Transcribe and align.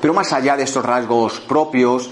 Pero 0.00 0.14
más 0.14 0.32
allá 0.32 0.56
de 0.56 0.62
estos 0.62 0.84
rasgos 0.84 1.40
propios 1.40 2.10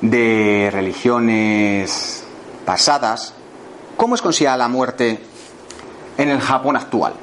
de 0.00 0.68
religiones 0.72 2.24
pasadas, 2.64 3.34
¿cómo 3.96 4.14
es 4.14 4.22
considerada 4.22 4.58
la 4.58 4.68
muerte 4.68 5.20
en 6.18 6.28
el 6.28 6.40
Japón 6.40 6.76
actual? 6.76 7.14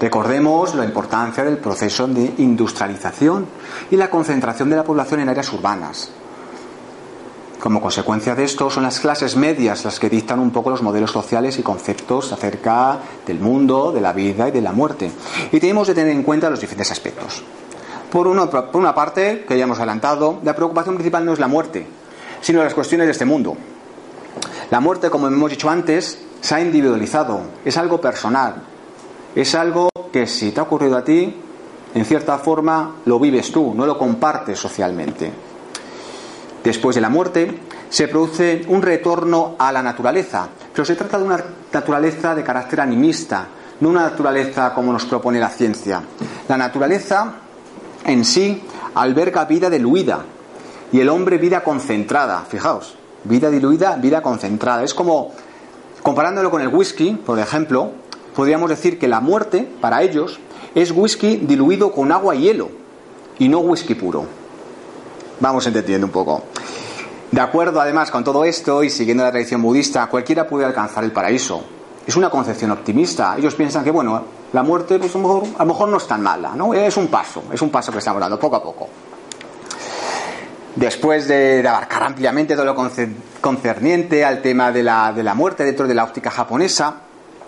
Recordemos 0.00 0.74
la 0.74 0.86
importancia 0.86 1.44
del 1.44 1.58
proceso 1.58 2.06
de 2.06 2.34
industrialización 2.38 3.46
y 3.90 3.96
la 3.96 4.08
concentración 4.08 4.70
de 4.70 4.76
la 4.76 4.84
población 4.84 5.20
en 5.20 5.28
áreas 5.28 5.52
urbanas. 5.52 6.10
Como 7.60 7.82
consecuencia 7.82 8.34
de 8.34 8.44
esto, 8.44 8.70
son 8.70 8.84
las 8.84 9.00
clases 9.00 9.36
medias 9.36 9.84
las 9.84 10.00
que 10.00 10.08
dictan 10.08 10.40
un 10.40 10.50
poco 10.50 10.70
los 10.70 10.80
modelos 10.80 11.10
sociales 11.10 11.58
y 11.58 11.62
conceptos 11.62 12.32
acerca 12.32 12.98
del 13.26 13.38
mundo, 13.38 13.92
de 13.92 14.00
la 14.00 14.14
vida 14.14 14.48
y 14.48 14.50
de 14.50 14.62
la 14.62 14.72
muerte. 14.72 15.10
Y 15.52 15.60
tenemos 15.60 15.86
que 15.86 15.94
tener 15.94 16.10
en 16.10 16.22
cuenta 16.22 16.48
los 16.48 16.58
diferentes 16.58 16.90
aspectos. 16.90 17.42
Por, 18.10 18.24
por 18.48 18.80
una 18.80 18.94
parte, 18.94 19.44
que 19.46 19.58
ya 19.58 19.64
hemos 19.64 19.76
adelantado, 19.76 20.40
la 20.42 20.56
preocupación 20.56 20.94
principal 20.94 21.26
no 21.26 21.34
es 21.34 21.38
la 21.38 21.48
muerte, 21.48 21.86
sino 22.40 22.64
las 22.64 22.72
cuestiones 22.72 23.06
de 23.06 23.12
este 23.12 23.26
mundo. 23.26 23.54
La 24.70 24.80
muerte, 24.80 25.10
como 25.10 25.26
hemos 25.26 25.50
dicho 25.50 25.68
antes, 25.68 26.18
se 26.40 26.54
ha 26.54 26.62
individualizado, 26.62 27.42
es 27.62 27.76
algo 27.76 28.00
personal, 28.00 28.54
es 29.34 29.54
algo 29.54 29.90
que 30.10 30.26
si 30.26 30.52
te 30.52 30.60
ha 30.60 30.62
ocurrido 30.62 30.96
a 30.96 31.04
ti, 31.04 31.36
en 31.94 32.04
cierta 32.06 32.38
forma 32.38 32.96
lo 33.04 33.18
vives 33.20 33.52
tú, 33.52 33.74
no 33.74 33.84
lo 33.84 33.98
compartes 33.98 34.58
socialmente. 34.58 35.49
Después 36.62 36.94
de 36.94 37.00
la 37.00 37.08
muerte 37.08 37.58
se 37.88 38.08
produce 38.08 38.64
un 38.68 38.82
retorno 38.82 39.56
a 39.58 39.72
la 39.72 39.82
naturaleza, 39.82 40.48
pero 40.72 40.84
se 40.84 40.94
trata 40.94 41.18
de 41.18 41.24
una 41.24 41.42
naturaleza 41.72 42.34
de 42.34 42.44
carácter 42.44 42.80
animista, 42.80 43.46
no 43.80 43.88
una 43.88 44.02
naturaleza 44.02 44.74
como 44.74 44.92
nos 44.92 45.06
propone 45.06 45.40
la 45.40 45.48
ciencia. 45.48 46.02
La 46.48 46.56
naturaleza 46.56 47.34
en 48.04 48.24
sí 48.24 48.62
alberga 48.94 49.44
vida 49.46 49.70
diluida 49.70 50.24
y 50.92 51.00
el 51.00 51.08
hombre 51.08 51.38
vida 51.38 51.62
concentrada. 51.62 52.44
Fijaos, 52.48 52.94
vida 53.24 53.50
diluida, 53.50 53.96
vida 53.96 54.22
concentrada. 54.22 54.84
Es 54.84 54.92
como, 54.92 55.32
comparándolo 56.02 56.50
con 56.50 56.60
el 56.60 56.68
whisky, 56.68 57.12
por 57.12 57.38
ejemplo, 57.38 57.92
podríamos 58.34 58.68
decir 58.68 58.98
que 58.98 59.08
la 59.08 59.20
muerte, 59.20 59.68
para 59.80 60.02
ellos, 60.02 60.40
es 60.74 60.90
whisky 60.90 61.36
diluido 61.36 61.92
con 61.92 62.12
agua 62.12 62.34
y 62.34 62.42
hielo 62.42 62.68
y 63.38 63.48
no 63.48 63.60
whisky 63.60 63.94
puro. 63.94 64.39
Vamos 65.40 65.66
entendiendo 65.66 66.06
un 66.06 66.12
poco. 66.12 66.44
De 67.30 67.40
acuerdo, 67.40 67.80
además, 67.80 68.10
con 68.10 68.24
todo 68.24 68.44
esto 68.44 68.82
y 68.82 68.90
siguiendo 68.90 69.24
la 69.24 69.30
tradición 69.30 69.62
budista, 69.62 70.06
cualquiera 70.06 70.46
puede 70.46 70.66
alcanzar 70.66 71.02
el 71.04 71.12
paraíso. 71.12 71.64
Es 72.06 72.16
una 72.16 72.28
concepción 72.28 72.72
optimista. 72.72 73.36
Ellos 73.38 73.54
piensan 73.54 73.82
que, 73.82 73.90
bueno, 73.90 74.22
la 74.52 74.62
muerte 74.62 74.98
pues, 74.98 75.14
a, 75.14 75.18
lo 75.18 75.22
mejor, 75.22 75.42
a 75.56 75.64
lo 75.64 75.66
mejor 75.66 75.88
no 75.88 75.96
es 75.96 76.06
tan 76.06 76.22
mala, 76.22 76.52
¿no? 76.54 76.74
Es 76.74 76.96
un 76.96 77.06
paso, 77.06 77.44
es 77.52 77.62
un 77.62 77.70
paso 77.70 77.92
que 77.92 77.98
estamos 77.98 78.20
dando 78.20 78.38
poco 78.38 78.56
a 78.56 78.62
poco. 78.62 78.88
Después 80.76 81.26
de, 81.26 81.66
abarcar 81.66 82.02
ampliamente 82.02 82.54
todo 82.54 82.64
lo 82.64 82.76
concerniente 83.40 84.24
al 84.24 84.42
tema 84.42 84.72
de 84.72 84.82
la, 84.82 85.12
de 85.12 85.22
la 85.22 85.34
muerte 85.34 85.64
dentro 85.64 85.86
de 85.86 85.94
la 85.94 86.04
óptica 86.04 86.30
japonesa, 86.30 86.96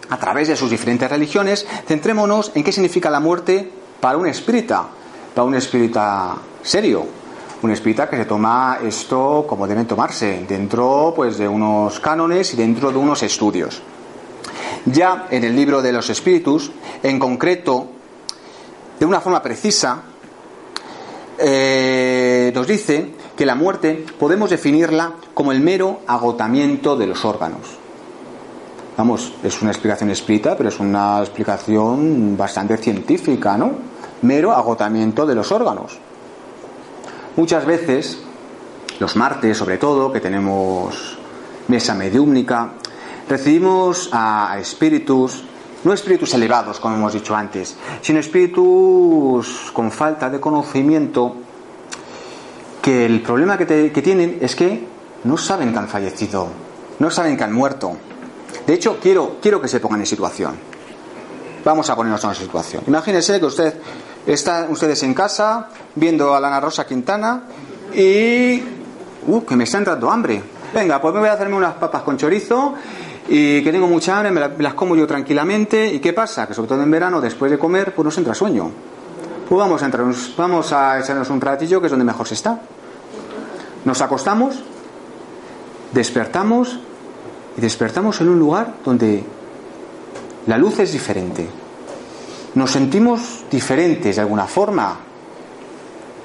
a 0.09 0.17
través 0.17 0.49
de 0.49 0.57
sus 0.57 0.71
diferentes 0.71 1.11
religiones, 1.11 1.67
centrémonos 1.87 2.53
en 2.55 2.65
qué 2.65 2.73
significa 2.73 3.11
la 3.11 3.21
muerte 3.21 3.71
para 4.01 4.17
un 4.17 4.27
espírita, 4.27 4.85
para 5.35 5.45
un 5.45 5.55
espírita 5.55 6.35
serio, 6.63 7.22
un 7.63 7.71
espírita 7.71 8.09
que 8.09 8.17
se 8.17 8.25
toma 8.25 8.79
esto 8.83 9.45
como 9.49 9.67
deben 9.67 9.87
tomarse, 9.87 10.45
dentro 10.49 11.13
pues 11.15 11.39
de 11.39 11.47
unos 11.47 12.01
cánones 12.01 12.53
y 12.55 12.57
dentro 12.57 12.91
de 12.91 12.99
unos 12.99 13.23
estudios. 13.23 13.81
Ya 14.87 15.27
en 15.31 15.45
el 15.45 15.55
libro 15.55 15.81
de 15.81 15.93
los 15.93 16.11
espíritus, 16.11 16.73
en 17.03 17.19
concreto, 17.19 17.87
de 18.99 19.07
una 19.07 19.21
forma 19.21 19.41
precisa, 19.41 20.03
eh, 21.39 22.51
nos 22.55 22.67
dice 22.67 23.15
que 23.37 23.47
la 23.47 23.55
muerte 23.55 24.05
podemos 24.19 24.51
definirla 24.51 25.13
como 25.33 25.53
el 25.53 25.61
mero 25.61 26.01
agotamiento 26.07 26.97
de 26.97 27.07
los 27.07 27.25
órganos. 27.25 27.61
Vamos, 28.97 29.33
es 29.43 29.63
una 29.63 29.71
explicación 29.71 30.11
espírita, 30.11 30.57
pero 30.57 30.69
es 30.69 30.79
una 30.79 31.21
explicación 31.21 32.37
bastante 32.37 32.77
científica, 32.77 33.57
¿no? 33.57 33.73
Mero 34.23 34.53
agotamiento 34.53 35.25
de 35.25 35.35
los 35.35 35.51
órganos. 35.51 35.99
Muchas 37.37 37.65
veces, 37.65 38.19
los 39.01 39.17
martes 39.17 39.57
sobre 39.57 39.79
todo, 39.79 40.13
que 40.13 40.21
tenemos 40.21 41.17
mesa 41.69 41.95
mediúmnica, 41.95 42.73
recibimos 43.27 44.11
a 44.13 44.59
espíritus, 44.61 45.43
no 45.85 45.95
espíritus 45.95 46.35
elevados, 46.35 46.79
como 46.79 46.97
hemos 46.97 47.15
dicho 47.15 47.35
antes, 47.35 47.75
sino 48.03 48.21
espíritus 48.21 49.71
con 49.73 49.91
falta 49.91 50.29
de 50.29 50.39
conocimiento, 50.39 51.37
que 52.83 53.07
el 53.07 53.23
problema 53.23 53.57
que, 53.57 53.91
tienen 54.03 54.39
es 54.43 54.55
que 54.55 54.87
no 55.25 55.39
saben 55.39 55.73
que 55.73 55.79
han 55.79 55.89
fallecido, 55.89 56.49
no 56.99 57.11
saben 57.11 57.37
que 57.37 57.45
han 57.45 57.53
muerto. 57.53 57.97
De 58.67 58.75
hecho, 58.75 58.99
quiero, 59.01 59.39
quiero 59.41 59.61
que 59.61 59.69
se 59.69 59.81
pongan 59.81 60.01
en 60.01 60.07
situación. 60.07 60.55
Vamos 61.65 61.89
a 61.89 61.97
ponernos 61.97 62.23
en 62.25 62.31
esa 62.31 62.43
situación. 62.43 62.83
Imagínense 62.89 63.39
que 63.39 63.47
usted 63.47 63.75
están 64.27 64.71
ustedes 64.71 65.03
en 65.03 65.15
casa 65.15 65.69
viendo 65.95 66.35
a 66.35 66.41
la 66.41 66.49
Ana 66.49 66.61
Rosa 66.61 66.87
Quintana 66.87 67.43
y 67.95 68.63
uh, 69.27 69.45
que 69.45 69.57
me 69.57 69.65
está 69.65 69.79
entrando 69.79 70.11
hambre. 70.11 70.43
Venga, 70.75 71.01
pues 71.01 71.13
me 71.15 71.21
voy 71.21 71.29
a 71.29 71.35
hacerme 71.35 71.57
unas 71.57 71.75
papas 71.75 72.03
con 72.03 72.17
chorizo 72.17 72.75
y 73.29 73.63
que 73.63 73.73
tengo 73.73 73.87
mucha 73.87 74.17
hambre, 74.17 74.33
me 74.33 74.63
las 74.63 74.75
como 74.75 74.97
yo 74.97 75.07
tranquilamente. 75.07 75.87
¿Y 75.87 75.99
qué 75.99 76.13
pasa? 76.13 76.47
Que 76.47 76.55
sobre 76.55 76.69
todo 76.69 76.83
en 76.83 76.91
verano, 76.91 77.21
después 77.21 77.51
de 77.51 77.59
comer, 77.59 77.95
pues 77.95 78.05
nos 78.05 78.19
entra 78.19 78.35
sueño. 78.35 78.71
Pues 79.49 79.59
vamos 79.59 79.83
a, 79.83 79.85
entrar, 79.85 80.07
vamos 80.37 80.73
a 80.73 80.99
echarnos 80.99 81.29
un 81.29 81.41
ratillo, 81.41 81.81
que 81.81 81.87
es 81.87 81.91
donde 81.91 82.05
mejor 82.05 82.27
se 82.27 82.35
está. 82.35 82.61
Nos 83.85 84.01
acostamos, 84.01 84.63
despertamos 85.93 86.79
y 87.57 87.61
despertamos 87.61 88.21
en 88.21 88.29
un 88.29 88.39
lugar 88.39 88.75
donde 88.85 89.25
la 90.47 90.57
luz 90.57 90.79
es 90.79 90.93
diferente. 90.93 91.62
Nos 92.55 92.71
sentimos 92.71 93.45
diferentes 93.51 94.17
de 94.17 94.23
alguna 94.23 94.47
forma. 94.47 94.99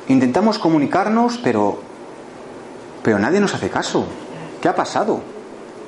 Intentamos 0.07 0.59
comunicarnos, 0.59 1.39
pero 1.43 1.87
pero 3.07 3.19
nadie 3.19 3.39
nos 3.39 3.53
hace 3.53 3.69
caso. 3.69 4.05
¿Qué 4.61 4.67
ha 4.67 4.75
pasado? 4.75 5.21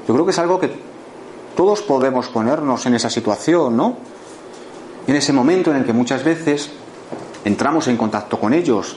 Yo 0.07 0.13
creo 0.13 0.25
que 0.25 0.31
es 0.31 0.39
algo 0.39 0.57
que 0.57 0.72
todos 1.53 1.81
podemos 1.81 2.29
ponernos 2.29 2.85
en 2.85 2.95
esa 2.95 3.09
situación, 3.09 3.75
¿no? 3.75 3.97
En 5.05 5.17
ese 5.17 5.33
momento 5.33 5.69
en 5.72 5.75
el 5.75 5.85
que 5.85 5.91
muchas 5.91 6.23
veces 6.23 6.69
entramos 7.44 7.89
en 7.89 7.97
contacto 7.97 8.39
con 8.39 8.53
ellos, 8.53 8.95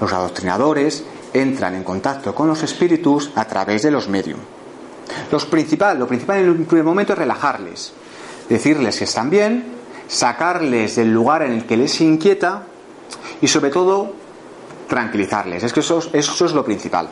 los 0.00 0.12
adoctrinadores 0.12 1.04
entran 1.32 1.76
en 1.76 1.84
contacto 1.84 2.34
con 2.34 2.48
los 2.48 2.60
espíritus 2.64 3.30
a 3.36 3.44
través 3.44 3.82
de 3.84 3.92
los 3.92 4.08
medios. 4.08 4.40
Principal, 5.48 5.96
lo 5.96 6.08
principal 6.08 6.38
en 6.38 6.50
un 6.50 6.64
primer 6.64 6.84
momento 6.84 7.12
es 7.12 7.20
relajarles, 7.20 7.92
decirles 8.48 8.98
que 8.98 9.04
están 9.04 9.30
bien, 9.30 9.64
sacarles 10.10 10.96
del 10.96 11.12
lugar 11.12 11.42
en 11.42 11.52
el 11.52 11.66
que 11.66 11.76
les 11.76 12.00
inquieta 12.00 12.64
y 13.40 13.46
sobre 13.46 13.70
todo 13.70 14.12
tranquilizarles. 14.88 15.62
Es 15.62 15.72
que 15.72 15.80
eso, 15.80 16.02
eso 16.12 16.44
es 16.44 16.52
lo 16.52 16.64
principal. 16.64 17.08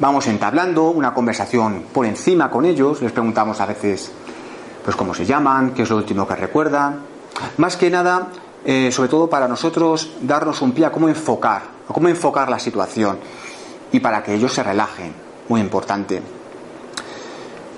Vamos 0.00 0.26
entablando 0.26 0.88
una 0.88 1.12
conversación 1.12 1.84
por 1.92 2.06
encima 2.06 2.50
con 2.50 2.64
ellos, 2.64 3.02
les 3.02 3.12
preguntamos 3.12 3.60
a 3.60 3.66
veces 3.66 4.10
pues 4.82 4.96
cómo 4.96 5.12
se 5.12 5.26
llaman, 5.26 5.74
qué 5.74 5.82
es 5.82 5.90
lo 5.90 5.98
último 5.98 6.26
que 6.26 6.34
recuerdan. 6.34 7.00
Más 7.58 7.76
que 7.76 7.90
nada, 7.90 8.28
eh, 8.64 8.90
sobre 8.90 9.10
todo 9.10 9.28
para 9.28 9.46
nosotros, 9.46 10.12
darnos 10.22 10.62
un 10.62 10.72
pie 10.72 10.86
a 10.86 10.90
cómo 10.90 11.10
enfocar, 11.10 11.62
a 11.86 11.92
cómo 11.92 12.08
enfocar 12.08 12.48
la 12.48 12.58
situación 12.58 13.18
y 13.92 14.00
para 14.00 14.22
que 14.22 14.32
ellos 14.32 14.54
se 14.54 14.62
relajen, 14.62 15.12
muy 15.46 15.60
importante 15.60 16.39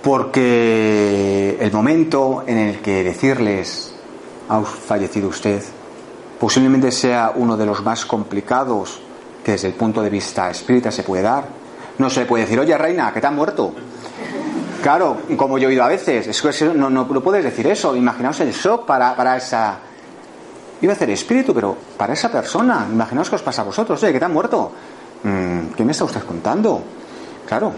porque 0.02 1.56
el 1.60 1.72
momento 1.72 2.44
en 2.46 2.58
el 2.58 2.80
que 2.80 3.04
decirles 3.04 3.94
ha 4.48 4.60
fallecido 4.62 5.28
usted 5.28 5.62
posiblemente 6.42 6.90
sea 6.90 7.32
uno 7.36 7.56
de 7.56 7.64
los 7.64 7.84
más 7.84 8.04
complicados 8.04 9.00
que 9.44 9.52
desde 9.52 9.68
el 9.68 9.74
punto 9.74 10.02
de 10.02 10.10
vista 10.10 10.50
espírita 10.50 10.90
se 10.90 11.04
puede 11.04 11.22
dar, 11.22 11.44
No 11.98 12.10
se 12.10 12.24
puede 12.24 12.44
decir, 12.44 12.58
oye, 12.58 12.76
reina, 12.76 13.12
que 13.12 13.20
te 13.20 13.28
han 13.28 13.36
muerto. 13.36 13.72
Claro, 14.82 15.18
como 15.36 15.56
yo 15.58 15.68
he 15.68 15.72
oído 15.72 15.84
a 15.84 15.88
veces, 15.88 16.26
es 16.26 16.42
que 16.42 16.74
no, 16.74 16.90
no, 16.90 17.06
puedes 17.06 17.44
decir 17.44 17.66
eso. 17.68 17.94
Imaginaos 17.94 18.40
el 18.40 18.50
shock 18.50 18.86
para, 18.86 19.14
para 19.14 19.36
esa. 19.36 19.78
Iba 20.80 20.94
a 20.94 20.96
ser 20.96 21.10
espíritu, 21.10 21.54
pero 21.54 21.76
para 21.96 22.14
esa 22.14 22.28
persona. 22.28 22.88
Imaginaos 22.90 23.30
que 23.30 23.36
os 23.36 23.42
pasa 23.42 23.62
a 23.62 23.66
vosotros, 23.66 24.02
oye, 24.02 24.12
que 24.12 24.18
te 24.18 24.24
han 24.24 24.32
muerto. 24.32 24.72
Mm, 25.22 25.74
¿Qué 25.76 25.84
me 25.84 25.92
está 25.92 26.04
usted 26.04 26.24
contando? 26.24 26.82
Claro, 27.46 27.72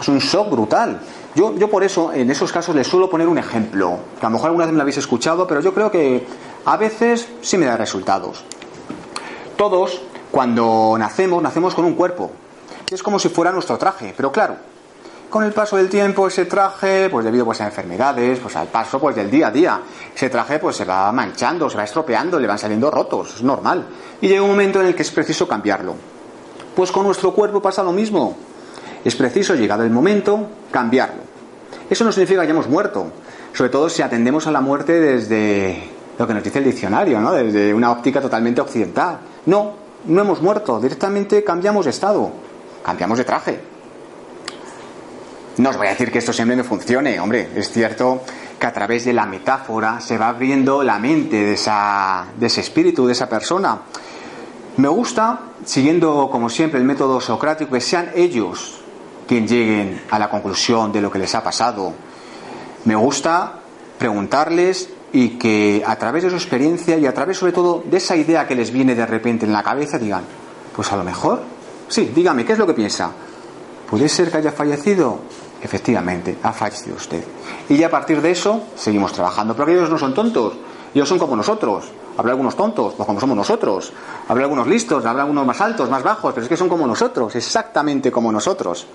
es 0.00 0.08
un 0.08 0.18
shock 0.18 0.50
brutal. 0.50 0.98
Yo, 1.34 1.54
yo 1.56 1.70
por 1.70 1.82
eso, 1.82 2.12
en 2.12 2.30
esos 2.30 2.52
casos, 2.52 2.74
les 2.74 2.86
suelo 2.86 3.08
poner 3.08 3.26
un 3.26 3.38
ejemplo, 3.38 3.98
que 4.20 4.26
a 4.26 4.28
lo 4.28 4.34
mejor 4.34 4.48
alguna 4.48 4.66
vez 4.66 4.72
me 4.72 4.76
lo 4.76 4.82
habéis 4.82 4.98
escuchado, 4.98 5.46
pero 5.46 5.60
yo 5.60 5.72
creo 5.72 5.90
que 5.90 6.26
a 6.64 6.76
veces 6.76 7.28
sí 7.40 7.56
me 7.56 7.66
da 7.66 7.76
resultados. 7.76 8.44
Todos, 9.56 10.02
cuando 10.30 10.94
nacemos, 10.98 11.42
nacemos 11.42 11.74
con 11.74 11.84
un 11.86 11.94
cuerpo, 11.94 12.30
es 12.90 13.02
como 13.02 13.18
si 13.18 13.28
fuera 13.28 13.52
nuestro 13.52 13.78
traje, 13.78 14.12
pero 14.14 14.30
claro, 14.30 14.56
con 15.32 15.44
el 15.44 15.52
paso 15.52 15.78
del 15.78 15.88
tiempo 15.88 16.28
ese 16.28 16.44
traje, 16.44 17.08
pues 17.08 17.24
debido 17.24 17.46
pues, 17.46 17.62
a 17.62 17.64
enfermedades, 17.64 18.38
pues 18.38 18.54
al 18.54 18.68
paso 18.68 19.00
pues 19.00 19.16
del 19.16 19.30
día 19.30 19.46
a 19.46 19.50
día, 19.50 19.80
ese 20.14 20.28
traje 20.28 20.58
pues 20.58 20.76
se 20.76 20.84
va 20.84 21.10
manchando, 21.10 21.70
se 21.70 21.78
va 21.78 21.84
estropeando, 21.84 22.38
le 22.38 22.46
van 22.46 22.58
saliendo 22.58 22.90
rotos, 22.90 23.36
es 23.36 23.42
normal. 23.42 23.86
Y 24.20 24.28
llega 24.28 24.42
un 24.42 24.50
momento 24.50 24.82
en 24.82 24.88
el 24.88 24.94
que 24.94 25.00
es 25.00 25.10
preciso 25.10 25.48
cambiarlo. 25.48 25.94
Pues 26.76 26.92
con 26.92 27.04
nuestro 27.06 27.32
cuerpo 27.32 27.62
pasa 27.62 27.82
lo 27.82 27.92
mismo. 27.92 28.36
Es 29.04 29.16
preciso, 29.16 29.54
llegado 29.54 29.82
el 29.82 29.90
momento, 29.90 30.48
cambiarlo. 30.70 31.22
Eso 31.90 32.04
no 32.04 32.12
significa 32.12 32.40
que 32.40 32.46
hayamos 32.46 32.68
muerto, 32.68 33.10
sobre 33.52 33.70
todo 33.70 33.88
si 33.88 34.02
atendemos 34.02 34.46
a 34.46 34.50
la 34.50 34.60
muerte 34.60 34.98
desde 34.98 35.90
lo 36.18 36.26
que 36.26 36.34
nos 36.34 36.44
dice 36.44 36.58
el 36.58 36.64
diccionario, 36.64 37.20
¿no? 37.20 37.32
desde 37.32 37.74
una 37.74 37.90
óptica 37.90 38.20
totalmente 38.20 38.60
occidental. 38.60 39.18
No, 39.46 39.72
no 40.06 40.20
hemos 40.20 40.40
muerto, 40.40 40.80
directamente 40.80 41.42
cambiamos 41.42 41.84
de 41.84 41.90
estado, 41.90 42.30
cambiamos 42.84 43.18
de 43.18 43.24
traje. 43.24 43.60
No 45.58 45.70
os 45.70 45.76
voy 45.76 45.88
a 45.88 45.90
decir 45.90 46.10
que 46.10 46.18
esto 46.18 46.32
siempre 46.32 46.56
me 46.56 46.64
funcione, 46.64 47.20
hombre, 47.20 47.50
es 47.54 47.70
cierto 47.70 48.22
que 48.58 48.66
a 48.66 48.72
través 48.72 49.04
de 49.04 49.12
la 49.12 49.26
metáfora 49.26 50.00
se 50.00 50.16
va 50.16 50.28
abriendo 50.28 50.82
la 50.82 50.98
mente 50.98 51.36
de, 51.36 51.54
esa, 51.54 52.26
de 52.38 52.46
ese 52.46 52.60
espíritu, 52.60 53.06
de 53.06 53.12
esa 53.12 53.28
persona. 53.28 53.80
Me 54.78 54.88
gusta, 54.88 55.40
siguiendo 55.64 56.30
como 56.30 56.48
siempre 56.48 56.78
el 56.80 56.86
método 56.86 57.20
socrático, 57.20 57.72
que 57.72 57.80
sean 57.80 58.12
ellos 58.14 58.81
quien 59.32 59.48
lleguen 59.48 60.02
a 60.10 60.18
la 60.18 60.28
conclusión 60.28 60.92
de 60.92 61.00
lo 61.00 61.10
que 61.10 61.18
les 61.18 61.34
ha 61.34 61.42
pasado. 61.42 61.94
Me 62.84 62.94
gusta 62.94 63.60
preguntarles 63.98 64.90
y 65.10 65.38
que 65.38 65.82
a 65.86 65.96
través 65.96 66.24
de 66.24 66.28
su 66.28 66.36
experiencia 66.36 66.98
y 66.98 67.06
a 67.06 67.14
través 67.14 67.38
sobre 67.38 67.52
todo 67.52 67.82
de 67.82 67.96
esa 67.96 68.14
idea 68.14 68.46
que 68.46 68.54
les 68.54 68.70
viene 68.70 68.94
de 68.94 69.06
repente 69.06 69.46
en 69.46 69.54
la 69.54 69.62
cabeza 69.62 69.96
digan, 69.98 70.24
pues 70.76 70.92
a 70.92 70.96
lo 70.96 71.02
mejor, 71.04 71.40
sí, 71.88 72.12
dígame, 72.14 72.44
¿qué 72.44 72.52
es 72.52 72.58
lo 72.58 72.66
que 72.66 72.74
piensa? 72.74 73.10
¿Puede 73.88 74.06
ser 74.10 74.30
que 74.30 74.36
haya 74.36 74.52
fallecido? 74.52 75.20
Efectivamente, 75.62 76.36
ha 76.42 76.52
fallecido 76.52 76.96
usted. 76.96 77.24
Y 77.70 77.78
ya 77.78 77.86
a 77.86 77.90
partir 77.90 78.20
de 78.20 78.32
eso 78.32 78.64
seguimos 78.76 79.14
trabajando, 79.14 79.56
pero 79.56 79.72
ellos 79.72 79.88
no 79.88 79.96
son 79.96 80.12
tontos, 80.12 80.58
ellos 80.94 81.08
son 81.08 81.18
como 81.18 81.36
nosotros. 81.36 81.86
Habrá 82.18 82.32
algunos 82.32 82.54
tontos, 82.54 82.92
pues 82.94 83.06
como 83.06 83.18
somos 83.18 83.34
nosotros. 83.34 83.94
Habrá 84.28 84.44
algunos 84.44 84.66
listos, 84.66 85.06
habrá 85.06 85.22
algunos 85.22 85.46
más 85.46 85.58
altos, 85.62 85.88
más 85.88 86.02
bajos, 86.02 86.34
pero 86.34 86.42
es 86.42 86.50
que 86.50 86.56
son 86.58 86.68
como 86.68 86.86
nosotros, 86.86 87.34
exactamente 87.34 88.12
como 88.12 88.30
nosotros. 88.30 88.86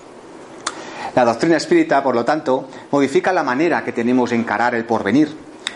La 1.14 1.24
doctrina 1.24 1.56
espírita, 1.56 2.02
por 2.02 2.14
lo 2.14 2.24
tanto, 2.24 2.68
modifica 2.90 3.32
la 3.32 3.42
manera 3.42 3.84
que 3.84 3.92
tenemos 3.92 4.30
de 4.30 4.36
encarar 4.36 4.74
el 4.74 4.84
porvenir. 4.84 5.34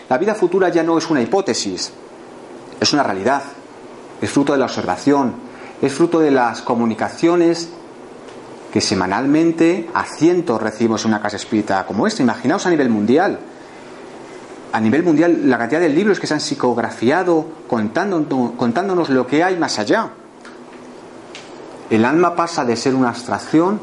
La 0.09 0.17
vida 0.17 0.35
futura 0.35 0.69
ya 0.69 0.83
no 0.83 0.97
es 0.97 1.09
una 1.09 1.21
hipótesis, 1.21 1.91
es 2.79 2.93
una 2.93 3.03
realidad, 3.03 3.41
es 4.21 4.29
fruto 4.29 4.53
de 4.53 4.59
la 4.59 4.65
observación, 4.65 5.35
es 5.81 5.93
fruto 5.93 6.19
de 6.19 6.31
las 6.31 6.61
comunicaciones 6.61 7.69
que 8.71 8.81
semanalmente 8.81 9.89
a 9.93 10.05
cientos 10.05 10.61
recibimos 10.61 11.03
en 11.05 11.11
una 11.11 11.21
casa 11.21 11.37
espírita 11.37 11.85
como 11.85 12.07
esta. 12.07 12.23
Imaginaos 12.23 12.65
a 12.65 12.69
nivel 12.69 12.89
mundial. 12.89 13.39
A 14.71 14.79
nivel 14.79 15.03
mundial, 15.03 15.49
la 15.49 15.59
cantidad 15.59 15.79
de 15.79 15.89
libros 15.89 16.19
que 16.19 16.25
se 16.25 16.33
han 16.33 16.39
psicografiado 16.39 17.45
contándonos, 17.67 18.51
contándonos 18.57 19.09
lo 19.09 19.27
que 19.27 19.43
hay 19.43 19.57
más 19.57 19.77
allá. 19.77 20.09
El 21.89 22.05
alma 22.05 22.35
pasa 22.35 22.65
de 22.65 22.75
ser 22.75 22.95
una 22.95 23.09
abstracción 23.09 23.79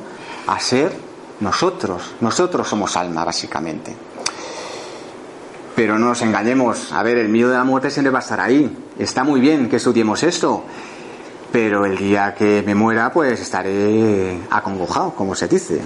a 0.48 0.58
ser 0.58 1.09
nosotros, 1.40 2.14
nosotros 2.20 2.68
somos 2.68 2.96
alma, 2.96 3.24
básicamente. 3.24 3.94
Pero 5.74 5.98
no 5.98 6.08
nos 6.08 6.22
engañemos, 6.22 6.92
a 6.92 7.02
ver, 7.02 7.16
el 7.16 7.28
miedo 7.28 7.50
de 7.50 7.56
la 7.56 7.64
muerte 7.64 7.90
siempre 7.90 8.10
va 8.10 8.18
a 8.18 8.22
estar 8.22 8.40
ahí. 8.40 8.70
Está 8.98 9.24
muy 9.24 9.40
bien 9.40 9.68
que 9.68 9.76
estudiemos 9.76 10.22
esto, 10.22 10.64
pero 11.50 11.86
el 11.86 11.96
día 11.96 12.34
que 12.34 12.62
me 12.64 12.74
muera, 12.74 13.10
pues 13.12 13.40
estaré 13.40 14.38
acongojado, 14.50 15.12
como 15.12 15.34
se 15.34 15.48
dice. 15.48 15.80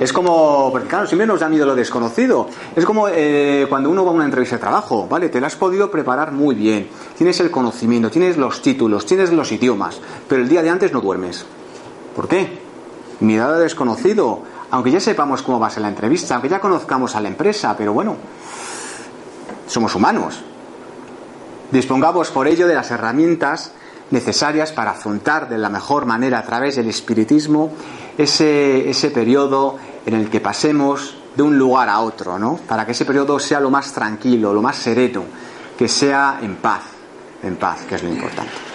Es 0.00 0.12
como, 0.12 0.70
porque 0.72 0.88
claro, 0.88 1.06
siempre 1.06 1.26
nos 1.26 1.40
da 1.40 1.48
miedo 1.48 1.66
lo 1.66 1.74
desconocido. 1.74 2.48
Es 2.74 2.84
como 2.84 3.06
eh, 3.08 3.66
cuando 3.68 3.90
uno 3.90 4.04
va 4.04 4.10
a 4.10 4.14
una 4.14 4.24
entrevista 4.24 4.56
de 4.56 4.60
trabajo, 4.60 5.06
¿vale? 5.08 5.28
Te 5.28 5.40
la 5.40 5.46
has 5.46 5.56
podido 5.56 5.90
preparar 5.90 6.32
muy 6.32 6.54
bien. 6.54 6.88
Tienes 7.16 7.38
el 7.40 7.50
conocimiento, 7.50 8.10
tienes 8.10 8.36
los 8.36 8.60
títulos, 8.60 9.06
tienes 9.06 9.32
los 9.32 9.52
idiomas, 9.52 10.00
pero 10.28 10.42
el 10.42 10.48
día 10.48 10.62
de 10.62 10.70
antes 10.70 10.92
no 10.92 11.00
duermes. 11.00 11.44
¿Por 12.16 12.26
qué? 12.26 12.58
Mirada 13.20 13.58
desconocido 13.58 14.42
aunque 14.74 14.90
ya 14.90 14.98
sepamos 14.98 15.40
cómo 15.42 15.60
va 15.60 15.68
a 15.68 15.70
ser 15.70 15.82
la 15.82 15.88
entrevista, 15.88 16.34
aunque 16.34 16.48
ya 16.48 16.58
conozcamos 16.58 17.14
a 17.14 17.20
la 17.20 17.28
empresa, 17.28 17.76
pero 17.78 17.92
bueno, 17.92 18.16
somos 19.68 19.94
humanos. 19.94 20.42
Dispongamos 21.70 22.32
por 22.32 22.48
ello 22.48 22.66
de 22.66 22.74
las 22.74 22.90
herramientas 22.90 23.70
necesarias 24.10 24.72
para 24.72 24.90
afrontar 24.90 25.48
de 25.48 25.58
la 25.58 25.68
mejor 25.68 26.06
manera 26.06 26.40
a 26.40 26.42
través 26.42 26.74
del 26.74 26.88
espiritismo 26.88 27.70
ese, 28.18 28.90
ese 28.90 29.12
periodo 29.12 29.76
en 30.06 30.14
el 30.14 30.28
que 30.28 30.40
pasemos 30.40 31.18
de 31.36 31.44
un 31.44 31.56
lugar 31.56 31.88
a 31.88 32.00
otro, 32.00 32.36
¿no? 32.40 32.56
Para 32.56 32.84
que 32.84 32.90
ese 32.90 33.04
periodo 33.04 33.38
sea 33.38 33.60
lo 33.60 33.70
más 33.70 33.92
tranquilo, 33.92 34.52
lo 34.52 34.60
más 34.60 34.74
sereno, 34.74 35.22
que 35.78 35.86
sea 35.86 36.40
en 36.42 36.56
paz, 36.56 36.82
en 37.44 37.54
paz, 37.54 37.82
que 37.88 37.94
es 37.94 38.02
lo 38.02 38.08
importante. 38.08 38.73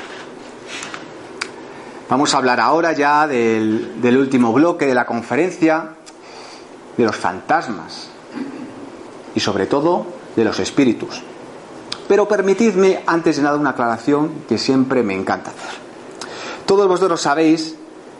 Vamos 2.09 2.33
a 2.33 2.37
hablar 2.39 2.59
ahora 2.59 2.93
ya 2.93 3.27
del, 3.27 4.17
último 4.17 4.51
bloque 4.51 4.87
de 4.87 4.95
la 4.95 5.05
conferencia, 5.05 5.91
de 6.97 7.03
los 7.03 7.15
fantasmas 7.15 8.09
y 9.35 9.39
sobre 9.39 9.67
todo 9.67 10.07
de 10.35 10.43
los 10.43 10.59
espíritus. 10.59 11.21
Pero 12.07 12.27
permitidme 12.27 13.03
antes 13.05 13.37
de 13.37 13.43
nada 13.43 13.57
una 13.57 13.69
aclaración 13.69 14.45
que 14.49 14.57
siempre 14.57 15.03
me 15.03 15.13
encanta 15.13 15.51
hacer. 15.51 15.79
Todos 16.65 16.87
vosotros 16.87 17.21
sabéis, 17.21 17.75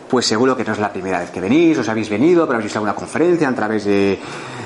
pues 0.08 0.24
seguro 0.24 0.56
que 0.56 0.62
no 0.62 0.72
es 0.72 0.78
la 0.78 0.92
primera 0.92 1.18
vez 1.18 1.30
que 1.30 1.40
venís, 1.40 1.76
os 1.76 1.88
habéis 1.88 2.08
venido, 2.08 2.46
pero 2.46 2.58
habéis 2.58 2.66
visto 2.66 2.78
alguna 2.78 2.94
conferencia 2.94 3.48
a 3.48 3.54
través 3.56 3.84
de, 3.86 4.20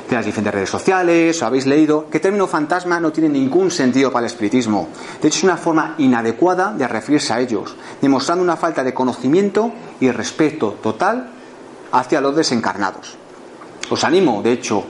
de 0.08 0.16
las 0.16 0.24
diferentes 0.24 0.54
redes 0.54 0.70
sociales, 0.70 1.40
o 1.40 1.46
habéis 1.46 1.66
leído 1.66 2.08
que 2.10 2.18
el 2.18 2.22
término 2.22 2.46
fantasma 2.46 3.00
no 3.00 3.12
tiene 3.12 3.28
ningún 3.28 3.70
sentido 3.70 4.12
para 4.12 4.26
el 4.26 4.32
espiritismo. 4.32 4.88
De 5.20 5.28
hecho, 5.28 5.38
es 5.38 5.44
una 5.44 5.56
forma 5.56 5.94
inadecuada 5.98 6.72
de 6.72 6.86
referirse 6.86 7.32
a 7.32 7.40
ellos, 7.40 7.74
demostrando 8.00 8.44
una 8.44 8.56
falta 8.56 8.84
de 8.84 8.92
conocimiento 8.92 9.72
y 10.00 10.10
respeto 10.10 10.76
total 10.82 11.30
hacia 11.92 12.20
los 12.20 12.36
desencarnados. 12.36 13.16
Os 13.90 14.04
animo, 14.04 14.42
de 14.42 14.52
hecho, 14.52 14.84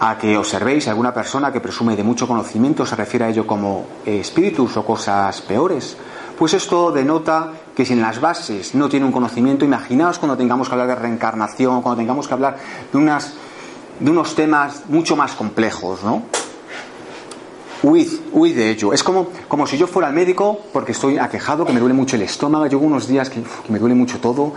a 0.00 0.16
que 0.16 0.36
observéis 0.36 0.88
a 0.88 0.90
alguna 0.90 1.12
persona 1.12 1.52
que 1.52 1.60
presume 1.60 1.94
de 1.94 2.02
mucho 2.02 2.26
conocimiento 2.26 2.86
se 2.86 2.96
refiere 2.96 3.26
a 3.26 3.28
ello 3.28 3.46
como 3.46 3.86
espíritus 4.06 4.76
o 4.78 4.84
cosas 4.84 5.42
peores. 5.42 5.96
Pues 6.38 6.54
esto 6.54 6.90
denota 6.90 7.52
que 7.76 7.84
si 7.84 7.92
en 7.92 8.00
las 8.00 8.18
bases 8.18 8.74
no 8.74 8.88
tiene 8.88 9.04
un 9.04 9.12
conocimiento, 9.12 9.66
imaginaos 9.66 10.18
cuando 10.18 10.38
tengamos 10.38 10.68
que 10.68 10.74
hablar 10.74 10.88
de 10.88 10.94
reencarnación, 10.94 11.82
cuando 11.82 11.98
tengamos 12.00 12.26
que 12.26 12.32
hablar 12.32 12.56
de 12.90 12.96
unas 12.96 13.34
de 14.00 14.10
unos 14.10 14.34
temas 14.34 14.82
mucho 14.88 15.14
más 15.14 15.32
complejos, 15.32 16.02
¿no? 16.02 16.22
Huid, 17.82 18.08
huid 18.32 18.56
de 18.56 18.70
ello. 18.70 18.92
Es 18.92 19.02
como, 19.02 19.28
como 19.48 19.66
si 19.66 19.78
yo 19.78 19.86
fuera 19.86 20.08
al 20.08 20.14
médico 20.14 20.60
porque 20.72 20.92
estoy 20.92 21.18
aquejado, 21.18 21.64
que 21.64 21.72
me 21.72 21.80
duele 21.80 21.94
mucho 21.94 22.16
el 22.16 22.22
estómago, 22.22 22.66
llevo 22.66 22.86
unos 22.86 23.06
días 23.06 23.30
que, 23.30 23.42
me 23.68 23.78
duele 23.78 23.94
mucho 23.94 24.18
todo 24.18 24.52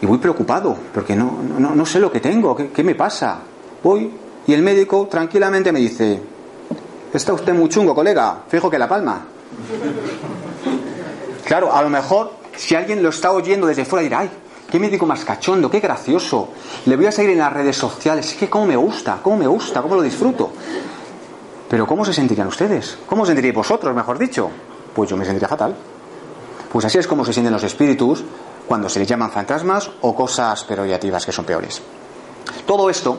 y 0.00 0.06
voy 0.06 0.18
preocupado 0.18 0.76
porque 0.94 1.16
no, 1.16 1.38
no, 1.58 1.74
no 1.74 1.86
sé 1.86 2.00
lo 2.00 2.10
que 2.10 2.20
tengo, 2.20 2.56
¿qué, 2.56 2.70
¿qué, 2.70 2.82
me 2.82 2.94
pasa? 2.94 3.40
Voy 3.82 4.10
y 4.46 4.54
el 4.54 4.62
médico 4.62 5.06
tranquilamente 5.10 5.70
me 5.72 5.80
dice, 5.80 6.20
está 7.12 7.32
usted 7.34 7.52
muy 7.52 7.68
chungo, 7.68 7.94
colega, 7.94 8.44
fijo 8.48 8.70
que 8.70 8.78
la 8.78 8.88
palma. 8.88 9.24
Claro, 11.44 11.74
a 11.74 11.82
lo 11.82 11.90
mejor 11.90 12.32
si 12.56 12.74
alguien 12.74 13.02
lo 13.02 13.10
está 13.10 13.32
oyendo 13.32 13.66
desde 13.66 13.84
fuera 13.84 14.02
dirá, 14.02 14.18
ay, 14.20 14.30
qué 14.70 14.78
médico 14.78 15.04
más 15.04 15.24
cachondo, 15.24 15.70
qué 15.70 15.80
gracioso. 15.80 16.48
Le 16.86 16.96
voy 16.96 17.06
a 17.06 17.12
seguir 17.12 17.32
en 17.32 17.38
las 17.38 17.52
redes 17.52 17.76
sociales. 17.76 18.26
Es 18.30 18.34
que 18.34 18.48
cómo 18.48 18.66
me 18.66 18.76
gusta, 18.76 19.18
cómo 19.22 19.36
me 19.36 19.46
gusta, 19.46 19.82
cómo 19.82 19.96
lo 19.96 20.02
disfruto. 20.02 20.50
Pero 21.68 21.86
¿cómo 21.86 22.04
se 22.04 22.12
sentirían 22.12 22.48
ustedes? 22.48 22.98
¿Cómo 23.06 23.24
se 23.24 23.30
sentiríais 23.30 23.54
vosotros, 23.54 23.94
mejor 23.94 24.18
dicho? 24.18 24.50
Pues 24.94 25.10
yo 25.10 25.16
me 25.16 25.24
sentiría 25.24 25.48
fatal. 25.48 25.76
Pues 26.72 26.84
así 26.84 26.98
es 26.98 27.06
como 27.06 27.24
se 27.24 27.32
sienten 27.32 27.52
los 27.52 27.64
espíritus 27.64 28.24
cuando 28.66 28.88
se 28.88 29.00
les 29.00 29.08
llaman 29.08 29.30
fantasmas 29.30 29.90
o 30.00 30.14
cosas 30.14 30.64
perorativas 30.64 31.26
que 31.26 31.32
son 31.32 31.44
peores. 31.44 31.82
Todo 32.66 32.88
esto 32.88 33.18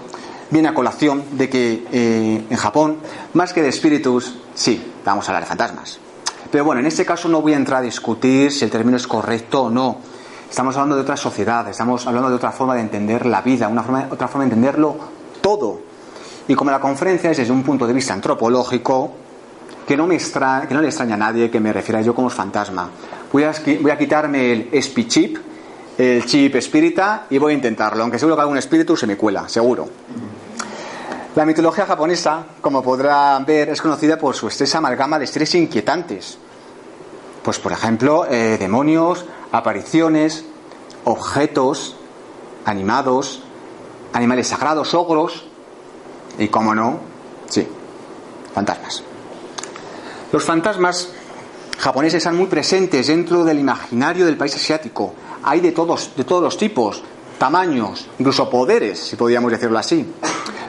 viene 0.50 0.70
a 0.70 0.74
colación 0.74 1.24
de 1.34 1.50
que 1.50 1.86
eh, 1.92 2.46
en 2.50 2.58
Japón, 2.58 2.98
más 3.34 3.54
que 3.54 3.62
de 3.62 3.70
espíritus, 3.70 4.38
sí, 4.54 4.94
vamos 5.04 5.28
a 5.28 5.32
hablar 5.32 5.44
de 5.44 5.50
fantasmas. 5.50 6.00
Pero 6.50 6.66
bueno, 6.66 6.82
en 6.82 6.88
este 6.88 7.06
caso 7.06 7.30
no 7.30 7.42
voy 7.42 7.54
a 7.54 7.58
entrar 7.58 7.80
a 7.80 7.84
discutir 7.84 8.52
si 8.52 8.66
el 8.66 8.72
término 8.72 8.98
es 8.98 9.08
correcto 9.08 9.64
o 9.64 9.70
no 9.70 9.98
Estamos 10.52 10.76
hablando 10.76 10.98
de 10.98 11.04
otra 11.04 11.16
sociedad, 11.16 11.66
estamos 11.70 12.06
hablando 12.06 12.30
de 12.30 12.36
otra 12.36 12.52
forma 12.52 12.76
de 12.76 12.82
entender 12.82 13.26
la 13.26 13.42
vida, 13.42 13.70
una 13.70 13.84
forma, 13.84 14.08
otra 14.12 14.28
forma 14.28 14.44
de 14.44 14.50
entenderlo 14.50 14.98
todo. 15.40 15.80
Y 16.46 16.56
como 16.56 16.72
la 16.72 16.82
conferencia 16.82 17.32
es 17.32 17.38
desde 17.38 17.54
un 17.54 17.64
punto 17.64 17.88
de 17.88 17.94
vista 17.94 18.14
antropológico, 18.14 19.14
que 19.88 19.96
no, 19.96 20.06
me 20.06 20.18
que 20.18 20.74
no 20.74 20.82
le 20.82 20.90
extraña 20.90 21.16
a 21.16 21.18
nadie 21.18 21.50
que 21.50 21.62
me 21.62 21.72
refiera 21.72 22.02
yo 22.02 22.14
como 22.14 22.30
fantasma. 22.30 22.90
Voy 23.32 23.46
a, 23.46 23.54
voy 23.80 23.92
a 23.92 23.98
quitarme 23.98 24.68
el 24.74 25.08
chip, 25.08 25.38
el 25.98 26.26
chip 26.26 26.54
espírita, 26.54 27.28
y 27.30 27.38
voy 27.38 27.54
a 27.54 27.56
intentarlo, 27.56 28.04
aunque 28.04 28.20
seguro 28.20 28.36
que 28.36 28.42
algún 28.42 28.58
espíritu 28.58 28.98
se 28.98 29.08
me 29.08 29.16
cuela, 29.16 29.48
seguro. 29.48 29.88
La 31.34 31.46
mitología 31.46 31.86
japonesa, 31.86 32.44
como 32.60 32.84
podrán 32.84 33.46
ver, 33.46 33.70
es 33.70 33.82
conocida 33.82 34.18
por 34.18 34.36
su 34.36 34.48
extensa 34.48 34.80
amalgama 34.80 35.18
de 35.18 35.28
seres 35.28 35.56
inquietantes. 35.56 36.38
Pues, 37.42 37.58
por 37.58 37.72
ejemplo, 37.72 38.26
eh, 38.30 38.58
demonios, 38.60 39.26
apariciones, 39.52 40.46
objetos 41.04 41.96
animados, 42.66 43.42
animales 44.14 44.48
sagrados, 44.48 44.94
ogros 44.94 45.46
y, 46.38 46.48
como 46.48 46.76
no, 46.76 47.00
sí, 47.50 47.68
fantasmas. 48.54 49.04
Los 50.32 50.44
fantasmas 50.44 51.10
japoneses 51.78 52.20
están 52.20 52.38
muy 52.38 52.48
presentes 52.48 53.08
dentro 53.08 53.44
del 53.44 53.60
imaginario 53.60 54.26
del 54.26 54.38
país 54.38 54.56
asiático. 54.56 55.14
Hay 55.44 55.60
de 55.60 55.72
todos, 55.72 56.12
de 56.16 56.24
todos 56.24 56.44
los 56.44 56.58
tipos, 56.58 57.04
tamaños, 57.38 58.08
incluso 58.20 58.50
poderes, 58.50 59.00
si 59.00 59.16
podríamos 59.16 59.52
decirlo 59.52 59.78
así. 59.78 60.14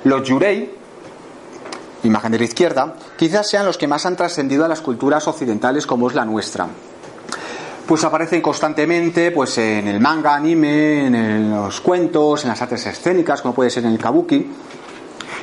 Los 0.04 0.26
yurei, 0.26 0.74
imagen 2.02 2.32
de 2.32 2.38
la 2.38 2.44
izquierda, 2.44 2.96
quizás 3.16 3.48
sean 3.48 3.66
los 3.66 3.78
que 3.78 3.86
más 3.86 4.06
han 4.06 4.16
trascendido 4.16 4.64
a 4.64 4.68
las 4.68 4.80
culturas 4.80 5.28
occidentales 5.28 5.86
como 5.86 6.08
es 6.08 6.14
la 6.14 6.24
nuestra 6.24 6.68
pues 7.92 8.04
aparecen 8.04 8.40
constantemente 8.40 9.32
pues 9.32 9.58
en 9.58 9.86
el 9.86 10.00
manga, 10.00 10.34
anime, 10.34 11.08
en 11.08 11.50
los 11.50 11.82
cuentos, 11.82 12.42
en 12.42 12.48
las 12.48 12.62
artes 12.62 12.86
escénicas, 12.86 13.42
como 13.42 13.52
puede 13.52 13.68
ser 13.68 13.84
en 13.84 13.92
el 13.92 13.98
kabuki. 13.98 14.46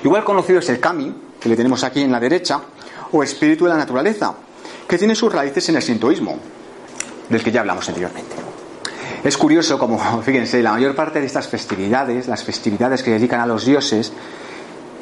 Igual 0.04 0.24
conocido 0.24 0.58
es 0.58 0.68
el 0.70 0.80
kami, 0.80 1.14
que 1.40 1.48
le 1.48 1.56
tenemos 1.56 1.84
aquí 1.84 2.02
en 2.02 2.12
la 2.12 2.20
derecha, 2.20 2.60
o 3.12 3.22
espíritu 3.22 3.66
de 3.66 3.70
la 3.70 3.78
naturaleza, 3.78 4.34
que 4.88 4.98
tiene 4.98 5.14
sus 5.14 5.32
raíces 5.32 5.70
en 5.70 5.76
el 5.76 5.84
sintoísmo, 5.84 6.40
del 7.30 7.44
que 7.44 7.52
ya 7.52 7.60
hablamos 7.60 7.88
anteriormente. 7.88 8.36
Es 9.24 9.38
curioso 9.38 9.78
como, 9.78 10.00
fíjense, 10.24 10.64
la 10.64 10.72
mayor 10.72 10.96
parte 10.96 11.20
de 11.20 11.28
estas 11.28 11.48
festividades, 11.48 12.28
las 12.28 12.44
festividades 12.44 13.04
que 13.04 13.12
dedican 13.12 13.42
a 13.42 13.46
los 13.46 13.64
dioses, 13.64 14.12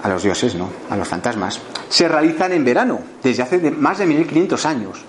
a 0.04 0.10
los 0.10 0.22
dioses, 0.22 0.54
no, 0.54 0.70
a 0.90 0.98
los 0.98 1.08
fantasmas, 1.08 1.62
se 1.88 2.10
realizan 2.10 2.52
en 2.52 2.66
verano, 2.66 3.00
desde 3.24 3.44
hace 3.44 3.72
más 3.72 4.00
de 4.00 4.06
1500 4.06 4.66
años. 4.66 5.06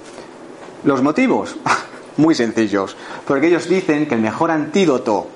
¿Los 0.84 1.02
motivos? 1.02 1.56
muy 2.18 2.34
sencillos, 2.34 2.96
porque 3.26 3.46
ellos 3.46 3.68
dicen 3.68 4.06
que 4.06 4.14
el 4.14 4.20
mejor 4.20 4.50
antídoto 4.50 5.28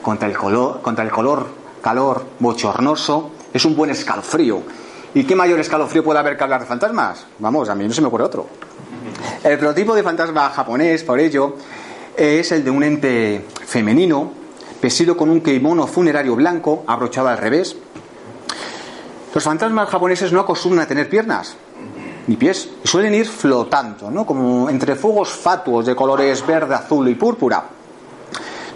contra 0.00 0.28
el, 0.28 0.36
color, 0.36 0.80
contra 0.80 1.04
el 1.04 1.10
color, 1.10 1.46
calor 1.82 2.24
bochornoso 2.38 3.32
es 3.52 3.64
un 3.64 3.76
buen 3.76 3.90
escalofrío. 3.90 4.62
¿Y 5.12 5.24
qué 5.24 5.34
mayor 5.34 5.58
escalofrío 5.58 6.04
puede 6.04 6.20
haber 6.20 6.36
que 6.36 6.44
hablar 6.44 6.60
de 6.60 6.66
fantasmas? 6.66 7.26
Vamos, 7.40 7.68
a 7.68 7.74
mí 7.74 7.86
no 7.86 7.92
se 7.92 8.00
me 8.00 8.06
ocurre 8.06 8.24
otro. 8.24 8.46
El 9.42 9.58
prototipo 9.58 9.94
de 9.94 10.02
fantasma 10.02 10.48
japonés, 10.50 11.02
por 11.02 11.18
ello, 11.18 11.56
es 12.16 12.52
el 12.52 12.64
de 12.64 12.70
un 12.70 12.84
ente 12.84 13.44
femenino, 13.66 14.32
vestido 14.80 15.16
con 15.16 15.30
un 15.30 15.40
kimono 15.40 15.86
funerario 15.86 16.36
blanco, 16.36 16.84
abrochado 16.86 17.28
al 17.28 17.38
revés. 17.38 17.76
Los 19.34 19.44
fantasmas 19.44 19.88
japoneses 19.88 20.32
no 20.32 20.40
acostumbran 20.40 20.84
a 20.84 20.88
tener 20.88 21.08
piernas, 21.08 21.56
ni 22.30 22.36
pies, 22.36 22.68
y 22.84 22.86
suelen 22.86 23.12
ir 23.12 23.26
flotando, 23.26 24.08
¿no? 24.08 24.24
como 24.24 24.70
entre 24.70 24.94
fuegos 24.94 25.30
fatuos 25.30 25.84
de 25.84 25.96
colores 25.96 26.46
verde, 26.46 26.76
azul 26.76 27.08
y 27.08 27.16
púrpura. 27.16 27.64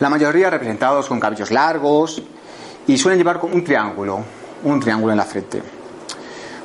La 0.00 0.10
mayoría 0.10 0.50
representados 0.50 1.06
con 1.06 1.20
cabellos 1.20 1.52
largos 1.52 2.20
y 2.84 2.98
suelen 2.98 3.16
llevar 3.16 3.38
un 3.44 3.62
triángulo, 3.62 4.24
un 4.64 4.80
triángulo 4.80 5.12
en 5.12 5.18
la 5.18 5.24
frente. 5.24 5.62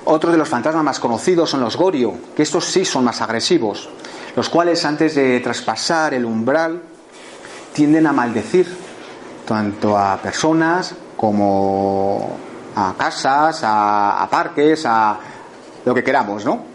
Otro 0.05 0.31
de 0.31 0.37
los 0.39 0.49
fantasmas 0.49 0.83
más 0.83 0.99
conocidos 0.99 1.51
son 1.51 1.59
los 1.59 1.77
Gorio, 1.77 2.15
que 2.35 2.41
estos 2.41 2.65
sí 2.65 2.83
son 2.83 3.03
más 3.03 3.21
agresivos, 3.21 3.87
los 4.35 4.49
cuales 4.49 4.83
antes 4.83 5.13
de 5.13 5.39
traspasar 5.41 6.15
el 6.15 6.25
umbral 6.25 6.81
tienden 7.71 8.07
a 8.07 8.13
maldecir 8.13 8.65
tanto 9.45 9.95
a 9.95 10.17
personas 10.17 10.95
como 11.15 12.35
a 12.75 12.95
casas, 12.97 13.63
a, 13.63 14.23
a 14.23 14.27
parques, 14.27 14.87
a 14.87 15.19
lo 15.85 15.93
que 15.93 16.03
queramos, 16.03 16.43
¿no? 16.43 16.68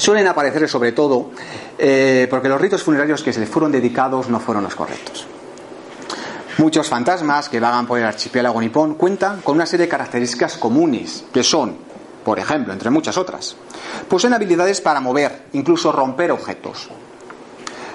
Suelen 0.00 0.26
aparecer 0.28 0.66
sobre 0.66 0.92
todo 0.92 1.28
eh, 1.76 2.26
porque 2.30 2.48
los 2.48 2.58
ritos 2.58 2.82
funerarios 2.82 3.22
que 3.22 3.34
se 3.34 3.40
les 3.40 3.50
fueron 3.50 3.70
dedicados 3.70 4.30
no 4.30 4.40
fueron 4.40 4.64
los 4.64 4.74
correctos. 4.74 5.26
Muchos 6.56 6.88
fantasmas 6.88 7.50
que 7.50 7.60
vagan 7.60 7.86
por 7.86 7.98
el 7.98 8.06
archipiélago 8.06 8.62
nipón 8.62 8.94
cuentan 8.94 9.42
con 9.42 9.56
una 9.56 9.66
serie 9.66 9.84
de 9.84 9.90
características 9.90 10.56
comunes, 10.56 11.26
que 11.34 11.42
son, 11.42 11.76
por 12.24 12.38
ejemplo, 12.38 12.72
entre 12.72 12.88
muchas 12.88 13.18
otras, 13.18 13.56
poseen 14.08 14.32
habilidades 14.32 14.80
para 14.80 15.00
mover, 15.00 15.42
incluso 15.52 15.92
romper 15.92 16.32
objetos. 16.32 16.88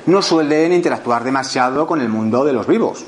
No 0.05 0.21
suelen 0.21 0.73
interactuar 0.73 1.23
demasiado 1.23 1.87
con 1.87 2.01
el 2.01 2.09
mundo 2.09 2.45
de 2.45 2.53
los 2.53 2.67
vivos. 2.67 3.03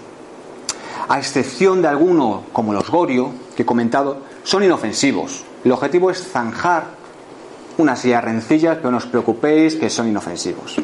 A 1.07 1.19
excepción 1.19 1.83
de 1.83 1.87
algunos, 1.87 2.45
como 2.51 2.73
los 2.73 2.89
Gorio, 2.89 3.31
que 3.55 3.61
he 3.61 3.65
comentado, 3.65 4.23
son 4.43 4.63
inofensivos. 4.63 5.43
El 5.63 5.71
objetivo 5.71 6.09
es 6.09 6.31
zanjar 6.31 6.96
unas 7.77 7.99
sillas 7.99 8.23
rencillas, 8.23 8.77
pero 8.77 8.91
no 8.91 8.97
os 8.97 9.05
preocupéis 9.05 9.75
que 9.75 9.89
son 9.89 10.07
inofensivos. 10.07 10.77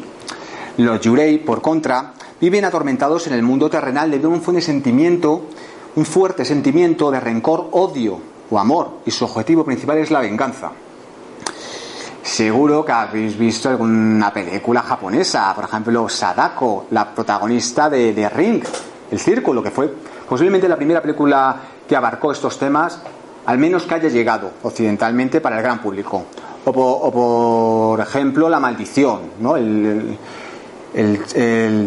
Los 0.76 1.00
Yurei, 1.00 1.38
por 1.38 1.62
contra, 1.62 2.14
viven 2.40 2.64
atormentados 2.64 3.26
en 3.26 3.34
el 3.34 3.42
mundo 3.42 3.70
terrenal 3.70 4.10
debido 4.10 4.30
a 4.30 4.34
un 4.34 4.42
fuerte 4.42 4.62
sentimiento, 4.62 5.46
un 5.96 6.04
fuerte 6.04 6.44
sentimiento 6.44 7.10
de 7.10 7.20
rencor, 7.20 7.68
odio 7.72 8.18
o 8.50 8.58
amor, 8.58 8.98
y 9.06 9.10
su 9.10 9.24
objetivo 9.24 9.64
principal 9.64 9.98
es 9.98 10.10
la 10.10 10.20
venganza. 10.20 10.72
Seguro 12.22 12.84
que 12.84 12.92
habéis 12.92 13.38
visto 13.38 13.68
alguna 13.68 14.32
película 14.32 14.82
japonesa, 14.82 15.54
por 15.54 15.64
ejemplo, 15.64 16.08
Sadako, 16.08 16.86
la 16.90 17.14
protagonista 17.14 17.90
de, 17.90 18.12
de 18.12 18.28
Ring, 18.28 18.64
El 19.10 19.20
Círculo, 19.20 19.62
que 19.62 19.70
fue 19.70 19.94
posiblemente 20.28 20.68
la 20.68 20.76
primera 20.76 21.02
película 21.02 21.56
que 21.86 21.94
abarcó 21.94 22.32
estos 22.32 22.58
temas, 22.58 23.00
al 23.46 23.58
menos 23.58 23.84
que 23.84 23.94
haya 23.94 24.08
llegado 24.08 24.52
occidentalmente 24.62 25.40
para 25.40 25.58
el 25.58 25.62
gran 25.62 25.80
público. 25.80 26.24
O 26.66 27.92
por, 27.92 28.00
ejemplo, 28.00 28.48
la 28.48 28.58
maldición, 28.58 29.20
¿no? 29.40 29.56
El, 29.56 30.18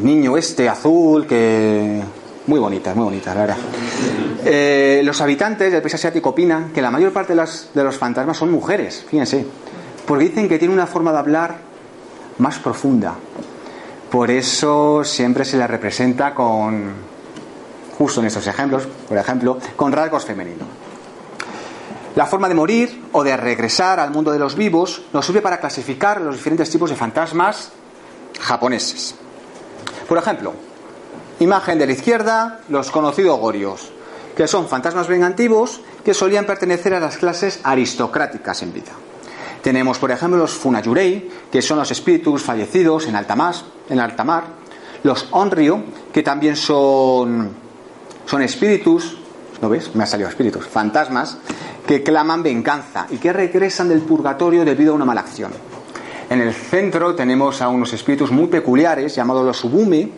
niño 0.04 0.38
este 0.38 0.70
azul 0.70 1.26
que... 1.26 2.02
Muy 2.48 2.60
bonita, 2.60 2.94
muy 2.94 3.06
bonita, 3.06 3.34
la 3.34 3.42
verdad. 3.42 3.58
Eh, 4.46 5.02
los 5.04 5.20
habitantes 5.20 5.72
del 5.72 5.82
país 5.82 5.96
asiático 5.96 6.30
opinan 6.30 6.72
que 6.72 6.82
la 6.82 6.92
mayor 6.92 7.12
parte 7.12 7.36
de, 7.36 7.44
de 7.74 7.84
los 7.84 7.98
fantasmas 7.98 8.38
son 8.38 8.52
mujeres, 8.52 9.06
fíjense, 9.10 9.46
porque 10.06 10.26
dicen 10.26 10.48
que 10.48 10.58
tienen 10.58 10.78
una 10.78 10.88
forma 10.88 11.12
de 11.12 11.18
hablar 11.18 11.56
más 12.38 12.60
profunda. 12.60 13.16
Por 14.10 14.32
eso 14.32 15.04
siempre 15.04 15.44
se 15.44 15.58
les 15.58 15.70
representa 15.70 16.34
con, 16.34 16.94
justo 17.98 18.22
en 18.22 18.28
estos 18.28 18.48
ejemplos, 18.48 18.88
por 19.08 19.18
ejemplo, 19.18 19.58
con 19.76 19.92
rasgos 19.92 20.24
femeninos. 20.24 20.68
La 22.18 22.26
forma 22.26 22.50
de 22.50 22.56
morir 22.56 23.10
o 23.12 23.24
de 23.24 23.38
regresar 23.38 24.00
al 24.00 24.10
mundo 24.10 24.32
de 24.32 24.40
los 24.40 24.56
vivos 24.56 25.04
nos 25.14 25.24
sirve 25.24 25.40
para 25.40 25.60
clasificar 25.60 26.20
los 26.20 26.34
diferentes 26.34 26.68
tipos 26.68 26.90
de 26.90 26.96
fantasmas 26.96 27.70
japoneses. 28.42 29.14
Por 30.10 30.18
ejemplo, 30.18 30.54
imagen 31.40 31.78
de 31.78 31.86
la 31.86 31.92
izquierda, 31.92 32.62
los 32.70 32.90
conocidos 32.90 33.40
gorios, 33.40 33.92
que 34.36 34.48
son 34.48 34.68
fantasmas 34.68 35.08
vengativos 35.08 35.82
que 36.04 36.16
solían 36.16 36.48
pertenecer 36.48 36.96
a 36.96 37.00
las 37.00 37.18
clases 37.18 37.60
aristocráticas 37.62 38.64
en 38.64 38.74
vida. 38.74 38.94
Tenemos, 39.62 40.00
por 40.00 40.10
ejemplo, 40.10 40.40
los 40.40 40.54
funayurei, 40.54 41.30
que 41.52 41.62
son 41.62 41.78
los 41.78 41.92
espíritus 41.92 42.42
fallecidos 42.42 43.06
en 43.06 43.16
alta 43.16 43.36
mar, 43.36 43.54
en 43.92 44.00
alta 44.00 44.24
mar. 44.24 44.44
los 45.04 45.28
onryo, 45.30 45.84
que 46.12 46.24
también 46.24 46.56
son, 46.56 47.52
son 48.26 48.42
espíritus, 48.42 49.18
¿no 49.62 49.70
ves? 49.70 49.94
Me 49.94 50.04
ha 50.04 50.08
salido 50.08 50.28
espíritus, 50.30 50.66
fantasmas, 50.66 51.38
que 51.88 52.04
claman 52.04 52.44
venganza 52.44 53.08
y 53.10 53.18
que 53.18 53.34
regresan 53.34 53.90
del 53.90 54.02
purgatorio 54.02 54.66
debido 54.66 54.92
a 54.92 54.96
una 54.96 55.06
mala 55.06 55.22
acción. 55.22 55.52
En 56.30 56.42
el 56.42 56.54
centro 56.54 57.16
tenemos 57.16 57.62
a 57.62 57.70
unos 57.70 57.94
espíritus 57.94 58.30
muy 58.30 58.48
peculiares 58.48 59.16
llamados 59.16 59.46
los 59.46 59.58
Subumi. 59.58 60.12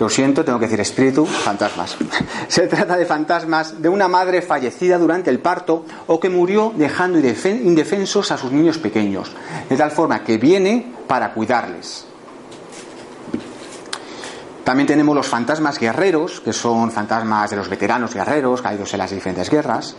Lo 0.00 0.08
siento, 0.08 0.44
tengo 0.44 0.58
que 0.58 0.66
decir 0.66 0.80
espíritu, 0.80 1.24
fantasmas. 1.24 1.96
Se 2.48 2.66
trata 2.66 2.96
de 2.96 3.06
fantasmas 3.06 3.80
de 3.80 3.88
una 3.88 4.08
madre 4.08 4.42
fallecida 4.42 4.98
durante 4.98 5.30
el 5.30 5.38
parto 5.38 5.84
o 6.08 6.18
que 6.18 6.28
murió 6.28 6.72
dejando 6.76 7.18
indefensos 7.18 8.32
a 8.32 8.36
sus 8.36 8.50
niños 8.50 8.78
pequeños, 8.78 9.32
de 9.68 9.76
tal 9.76 9.92
forma 9.92 10.24
que 10.24 10.36
viene 10.36 10.92
para 11.06 11.32
cuidarles. 11.32 12.07
También 14.68 14.86
tenemos 14.86 15.16
los 15.16 15.26
fantasmas 15.26 15.78
guerreros, 15.78 16.42
que 16.42 16.52
son 16.52 16.90
fantasmas 16.90 17.48
de 17.48 17.56
los 17.56 17.70
veteranos 17.70 18.12
guerreros 18.12 18.60
caídos 18.60 18.92
en 18.92 18.98
las 18.98 19.10
diferentes 19.10 19.48
guerras. 19.48 19.96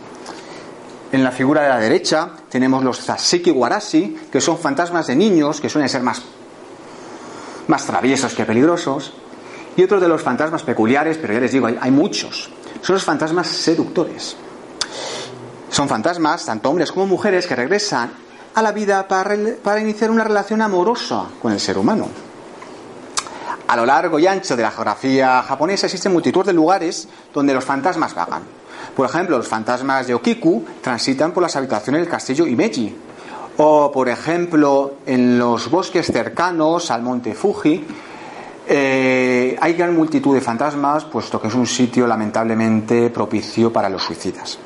En 1.10 1.24
la 1.24 1.32
figura 1.32 1.62
de 1.62 1.70
la 1.70 1.80
derecha 1.80 2.30
tenemos 2.48 2.84
los 2.84 3.00
Zasiki 3.00 3.50
Warashi, 3.50 4.28
que 4.30 4.40
son 4.40 4.58
fantasmas 4.58 5.08
de 5.08 5.16
niños 5.16 5.60
que 5.60 5.68
suelen 5.68 5.88
ser 5.88 6.04
más, 6.04 6.22
más 7.66 7.84
traviesos 7.84 8.32
que 8.32 8.44
peligrosos. 8.44 9.12
Y 9.76 9.82
otro 9.82 9.98
de 9.98 10.06
los 10.06 10.22
fantasmas 10.22 10.62
peculiares, 10.62 11.18
pero 11.18 11.32
ya 11.34 11.40
les 11.40 11.50
digo, 11.50 11.66
hay, 11.66 11.90
muchos, 11.90 12.48
son 12.80 12.94
los 12.94 13.02
fantasmas 13.02 13.48
seductores. 13.48 14.36
Son 15.68 15.88
fantasmas, 15.88 16.46
tanto 16.46 16.70
hombres 16.70 16.92
como 16.92 17.06
mujeres, 17.08 17.48
que 17.48 17.56
regresan 17.56 18.12
a 18.54 18.62
la 18.62 18.70
vida 18.70 19.08
para 19.08 19.80
iniciar 19.80 20.12
una 20.12 20.22
relación 20.22 20.62
amorosa 20.62 21.24
con 21.42 21.50
el 21.50 21.58
ser 21.58 21.76
humano. 21.76 22.29
A 23.70 23.76
lo 23.76 23.86
largo 23.86 24.18
y 24.18 24.26
ancho 24.26 24.56
de 24.56 24.64
la 24.64 24.72
geografía 24.72 25.44
japonesa 25.44 25.86
existen 25.86 26.12
multitud 26.12 26.44
de 26.44 26.52
lugares 26.52 27.06
donde 27.32 27.54
los 27.54 27.64
fantasmas 27.64 28.16
vagan. 28.16 28.42
Por 28.96 29.08
ejemplo, 29.08 29.38
los 29.38 29.46
fantasmas 29.46 30.08
de 30.08 30.14
Okiku 30.14 30.64
transitan 30.80 31.30
por 31.30 31.44
las 31.44 31.54
habitaciones 31.54 32.00
del 32.00 32.10
castillo 32.10 32.48
Imeji. 32.48 32.96
O, 33.58 33.92
por 33.92 34.08
ejemplo, 34.08 34.94
en 35.06 35.38
los 35.38 35.70
bosques 35.70 36.06
cercanos 36.06 36.90
al 36.90 37.02
monte 37.02 37.32
Fuji, 37.32 37.86
eh, 38.66 39.56
hay 39.60 39.74
gran 39.74 39.94
multitud 39.94 40.34
de 40.34 40.40
fantasmas, 40.40 41.04
puesto 41.04 41.40
que 41.40 41.46
es 41.46 41.54
un 41.54 41.68
sitio 41.68 42.08
lamentablemente 42.08 43.08
propicio 43.10 43.72
para 43.72 43.88
los 43.88 44.02
suicidas. 44.02 44.58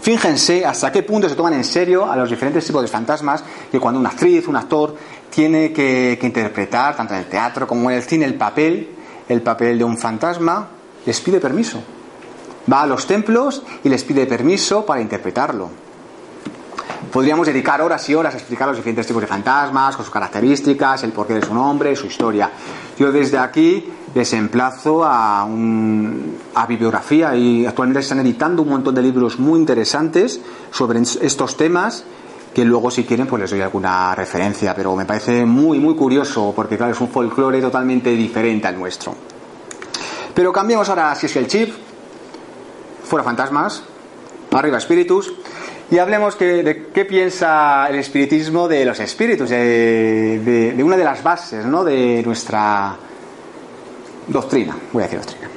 Fíjense 0.00 0.64
hasta 0.64 0.90
qué 0.90 1.02
punto 1.02 1.28
se 1.28 1.34
toman 1.34 1.54
en 1.54 1.64
serio 1.64 2.10
a 2.10 2.16
los 2.16 2.30
diferentes 2.30 2.64
tipos 2.64 2.82
de 2.82 2.88
fantasmas 2.88 3.44
que 3.70 3.78
cuando 3.78 4.00
una 4.00 4.08
actriz, 4.08 4.48
un 4.48 4.56
actor, 4.56 4.94
tiene 5.38 5.72
que, 5.72 6.18
interpretar, 6.20 6.96
tanto 6.96 7.14
en 7.14 7.20
el 7.20 7.26
teatro 7.26 7.64
como 7.64 7.88
en 7.92 7.96
el 7.96 8.02
cine, 8.02 8.24
el 8.24 8.34
papel, 8.34 8.88
el 9.28 9.40
papel 9.40 9.78
de 9.78 9.84
un 9.84 9.96
fantasma, 9.96 10.66
les 11.06 11.20
pide 11.20 11.38
permiso. 11.38 11.80
Va 12.70 12.82
a 12.82 12.86
los 12.88 13.06
templos 13.06 13.62
y 13.84 13.88
les 13.88 14.02
pide 14.02 14.26
permiso 14.26 14.84
para 14.84 15.00
interpretarlo. 15.00 15.70
Podríamos 17.12 17.46
dedicar 17.46 17.80
horas 17.80 18.08
y 18.08 18.16
horas 18.16 18.34
a 18.34 18.38
explicar 18.38 18.66
los 18.66 18.78
diferentes 18.78 19.06
tipos 19.06 19.22
de 19.22 19.28
fantasmas, 19.28 19.94
con 19.94 20.04
sus 20.04 20.12
características, 20.12 21.04
el 21.04 21.12
porqué 21.12 21.34
de 21.34 21.46
su 21.46 21.54
nombre, 21.54 21.94
su 21.94 22.06
historia. 22.06 22.50
Yo 22.98 23.12
desde 23.12 23.38
aquí 23.38 23.88
les 24.16 24.32
emplazo 24.32 25.04
a, 25.04 25.42
a 25.42 26.66
bibliografía 26.66 27.36
y 27.36 27.64
actualmente 27.64 28.00
están 28.00 28.18
editando 28.18 28.62
un 28.62 28.70
montón 28.70 28.92
de 28.92 29.02
libros 29.02 29.38
muy 29.38 29.60
interesantes 29.60 30.40
sobre 30.72 30.98
estos 30.98 31.56
temas 31.56 32.04
que 32.58 32.64
luego 32.64 32.90
si 32.90 33.04
quieren 33.04 33.28
pues 33.28 33.40
les 33.42 33.50
doy 33.52 33.60
alguna 33.60 34.16
referencia, 34.16 34.74
pero 34.74 34.96
me 34.96 35.04
parece 35.04 35.44
muy 35.44 35.78
muy 35.78 35.94
curioso 35.94 36.52
porque 36.56 36.76
claro 36.76 36.90
es 36.90 37.00
un 37.00 37.08
folclore 37.08 37.60
totalmente 37.60 38.10
diferente 38.10 38.66
al 38.66 38.76
nuestro. 38.76 39.14
Pero 40.34 40.52
cambiemos 40.52 40.88
ahora 40.88 41.14
si 41.14 41.26
es 41.26 41.36
el 41.36 41.46
chip, 41.46 41.72
fuera 43.04 43.22
fantasmas, 43.22 43.84
arriba 44.50 44.76
espíritus. 44.76 45.32
Y 45.88 45.98
hablemos 45.98 46.34
que, 46.34 46.64
de 46.64 46.86
qué 46.88 47.04
piensa 47.04 47.86
el 47.88 47.94
espiritismo 47.94 48.66
de 48.66 48.84
los 48.84 48.98
espíritus, 48.98 49.50
de, 49.50 50.40
de, 50.44 50.72
de, 50.72 50.82
una 50.82 50.96
de 50.96 51.04
las 51.04 51.22
bases 51.22 51.64
¿no? 51.64 51.84
de 51.84 52.24
nuestra 52.26 52.96
doctrina, 54.26 54.76
voy 54.92 55.04
a 55.04 55.06
decir 55.06 55.20
doctrina. 55.20 55.48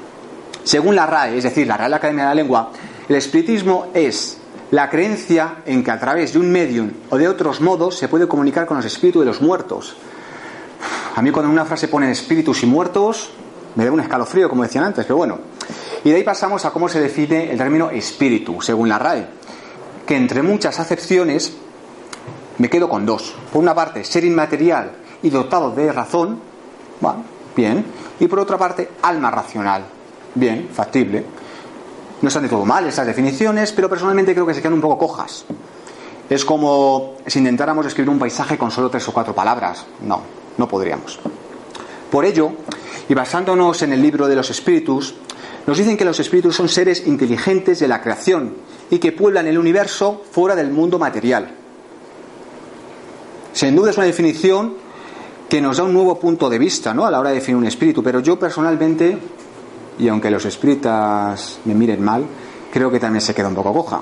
Según 0.64 0.96
la 0.96 1.08
RAE, 1.08 1.40
es 1.40 1.46
decir, 1.46 1.66
la 1.66 1.78
Real 1.78 1.96
Academia 1.96 2.26
de 2.26 2.30
la 2.30 2.36
Lengua, 2.36 2.72
el 3.10 3.16
espiritismo 3.16 3.88
es 3.92 4.41
la 4.72 4.90
creencia 4.90 5.58
en 5.66 5.84
que 5.84 5.92
a 5.92 6.00
través 6.00 6.34
de 6.34 6.40
un 6.40 6.52
medium 6.52 6.92
o 7.10 7.18
de 7.18 7.28
otros 7.28 7.62
modos 7.62 7.98
se 7.98 8.08
puede 8.08 8.28
comunicar 8.28 8.66
con 8.66 8.78
los 8.78 8.86
espíritus 8.86 9.22
de 9.22 9.26
los 9.28 9.42
muertos. 9.42 9.96
A 11.16 11.22
mí 11.22 11.32
cuando 11.32 11.50
en 11.50 11.54
una 11.54 11.66
frase 11.66 11.88
ponen 11.88 12.10
espíritus 12.10 12.64
y 12.64 12.66
muertos, 12.66 13.32
me 13.76 13.86
da 13.86 13.92
un 13.92 14.00
escalofrío, 14.00 14.50
como 14.50 14.64
decían 14.64 14.86
antes, 14.86 15.06
pero 15.06 15.18
bueno. 15.18 15.40
Y 16.04 16.10
de 16.10 16.16
ahí 16.16 16.24
pasamos 16.24 16.66
a 16.66 16.72
cómo 16.72 16.90
se 16.90 17.00
define 17.00 17.52
el 17.52 17.58
término 17.58 17.90
espíritu, 17.90 18.62
según 18.62 18.90
la 18.90 18.98
RAE 18.98 19.42
que 20.12 20.18
entre 20.18 20.42
muchas 20.42 20.78
acepciones 20.78 21.54
me 22.58 22.70
quedo 22.70 22.90
con 22.90 23.06
dos. 23.06 23.34
Por 23.52 23.62
una 23.62 23.74
parte, 23.74 24.04
ser 24.04 24.26
inmaterial 24.26 24.92
y 25.24 25.30
dotado 25.30 25.72
de 25.72 25.90
razón, 25.92 26.38
bueno, 27.00 27.24
bien. 27.56 27.86
Y 28.20 28.28
por 28.28 28.40
otra 28.40 28.58
parte, 28.58 28.90
alma 29.04 29.32
racional, 29.32 29.86
bien, 30.36 30.68
factible. 30.70 31.24
No 32.22 32.28
están 32.28 32.44
de 32.44 32.50
todo 32.50 32.66
mal 32.66 32.88
esas 32.88 33.08
definiciones, 33.08 33.72
pero 33.72 33.90
personalmente 33.90 34.34
creo 34.34 34.46
que 34.46 34.54
se 34.54 34.62
quedan 34.62 34.74
un 34.74 34.82
poco 34.82 34.98
cojas. 34.98 35.46
Es 36.30 36.46
como 36.46 37.16
si 37.26 37.40
intentáramos 37.40 37.86
escribir 37.86 38.10
un 38.10 38.20
paisaje 38.20 38.58
con 38.58 38.72
solo 38.72 38.90
tres 38.90 39.08
o 39.08 39.12
cuatro 39.14 39.34
palabras. 39.34 39.86
No, 40.02 40.22
no 40.58 40.68
podríamos. 40.68 41.20
Por 42.12 42.26
ello, 42.26 42.52
y 43.10 43.14
basándonos 43.14 43.82
en 43.82 43.94
el 43.94 44.02
libro 44.02 44.28
de 44.28 44.36
los 44.36 44.50
espíritus, 44.50 45.16
nos 45.66 45.78
dicen 45.78 45.98
que 45.98 46.06
los 46.06 46.20
espíritus 46.20 46.56
son 46.56 46.70
seres 46.70 47.06
inteligentes 47.08 47.80
de 47.80 47.88
la 47.88 48.02
creación 48.02 48.56
y 48.90 49.00
que 49.00 49.12
pueblan 49.12 49.48
el 49.48 49.58
universo 49.58 50.22
fuera 50.32 50.56
del 50.56 50.72
mundo 50.72 51.00
material. 51.00 51.56
Sin 53.54 53.76
duda 53.76 53.92
es 53.92 53.98
una 53.98 54.06
definición 54.06 54.76
que 55.50 55.62
nos 55.62 55.78
da 55.78 55.84
un 55.84 55.94
nuevo 55.94 56.18
punto 56.18 56.50
de 56.50 56.58
vista 56.58 56.94
¿no? 56.94 57.06
a 57.06 57.12
la 57.12 57.20
hora 57.20 57.30
de 57.30 57.36
definir 57.36 57.58
un 57.58 57.68
espíritu, 57.68 58.02
pero 58.02 58.22
yo 58.22 58.40
personalmente, 58.40 59.18
y 60.02 60.10
aunque 60.10 60.32
los 60.32 60.46
espíritas 60.46 61.60
me 61.66 61.76
miren 61.76 62.04
mal, 62.04 62.26
creo 62.74 62.90
que 62.90 63.00
también 63.00 63.22
se 63.22 63.36
queda 63.36 63.48
un 63.50 63.56
poco 63.56 63.72
coja. 63.72 64.02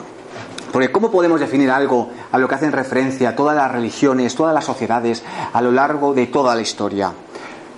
Porque 0.71 0.91
¿cómo 0.93 1.11
podemos 1.11 1.41
definir 1.41 1.69
algo 1.69 2.09
a 2.31 2.37
lo 2.37 2.47
que 2.47 2.55
hacen 2.55 2.71
referencia 2.71 3.35
todas 3.35 3.55
las 3.55 3.69
religiones, 3.69 4.33
todas 4.33 4.53
las 4.53 4.63
sociedades 4.63 5.23
a 5.51 5.61
lo 5.61 5.73
largo 5.73 6.13
de 6.13 6.27
toda 6.27 6.55
la 6.55 6.61
historia? 6.61 7.11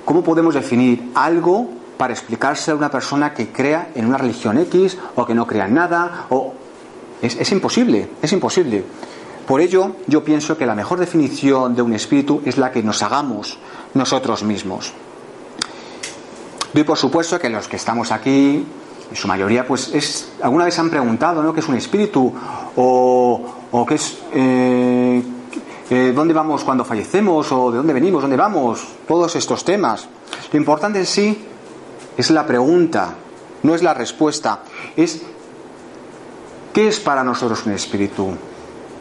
¿Cómo 0.05 0.23
podemos 0.23 0.53
definir 0.53 1.11
algo 1.15 1.67
para 1.97 2.13
explicarse 2.13 2.69
a 2.69 2.75
una 2.75 2.91
persona 2.91 3.33
que 3.33 3.51
crea 3.51 3.89
en 3.95 4.05
una 4.05 4.19
religión 4.19 4.59
X 4.59 4.99
o 5.15 5.25
que 5.25 5.33
no 5.33 5.47
crea 5.47 5.65
en 5.65 5.73
nada 5.73 6.27
o 6.29 6.53
es, 7.23 7.35
es 7.37 7.51
imposible, 7.51 8.07
es 8.21 8.31
imposible. 8.33 8.83
Por 9.47 9.61
ello, 9.61 9.95
yo 10.05 10.23
pienso 10.23 10.57
que 10.57 10.67
la 10.67 10.75
mejor 10.75 10.99
definición 10.99 11.75
de 11.75 11.81
un 11.81 11.93
espíritu 11.93 12.41
es 12.45 12.57
la 12.57 12.71
que 12.71 12.83
nos 12.83 13.01
hagamos 13.01 13.57
nosotros 13.95 14.43
mismos. 14.43 14.93
Doy 16.73 16.83
por 16.83 16.97
supuesto 16.97 17.37
que 17.37 17.49
los 17.49 17.67
que 17.67 17.75
estamos 17.75 18.11
aquí, 18.11 18.65
en 19.09 19.15
su 19.15 19.27
mayoría, 19.27 19.67
pues 19.67 19.93
es, 19.93 20.31
alguna 20.41 20.65
vez 20.65 20.79
han 20.79 20.89
preguntado, 20.89 21.43
¿no? 21.43 21.53
¿Qué 21.53 21.59
es 21.59 21.67
un 21.67 21.75
espíritu? 21.75 22.33
O, 22.77 23.41
o 23.71 23.85
qué 23.85 23.95
es, 23.95 24.17
eh, 24.33 25.21
eh, 25.89 26.13
¿dónde 26.15 26.33
vamos 26.33 26.63
cuando 26.63 26.85
fallecemos? 26.85 27.51
¿O 27.51 27.71
de 27.71 27.77
dónde 27.77 27.91
venimos? 27.91 28.21
¿Dónde 28.21 28.37
vamos? 28.37 28.87
Todos 29.05 29.35
estos 29.35 29.65
temas. 29.65 30.07
Lo 30.53 30.57
importante 30.57 30.99
en 30.99 31.05
sí 31.05 31.45
es 32.15 32.31
la 32.31 32.45
pregunta, 32.45 33.15
no 33.63 33.75
es 33.75 33.83
la 33.83 33.93
respuesta. 33.93 34.59
Es 34.95 35.21
¿Qué 36.73 36.87
es 36.87 37.01
para 37.01 37.21
nosotros 37.21 37.65
un 37.65 37.73
espíritu? 37.73 38.29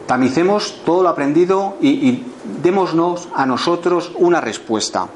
Tamicemos 0.05 0.81
todo 0.83 1.03
lo 1.03 1.09
aprendido 1.09 1.77
y, 1.79 1.87
y 1.89 2.33
démonos 2.61 3.29
a 3.33 3.45
nosotros 3.45 4.11
una 4.17 4.41
respuesta. 4.41 5.07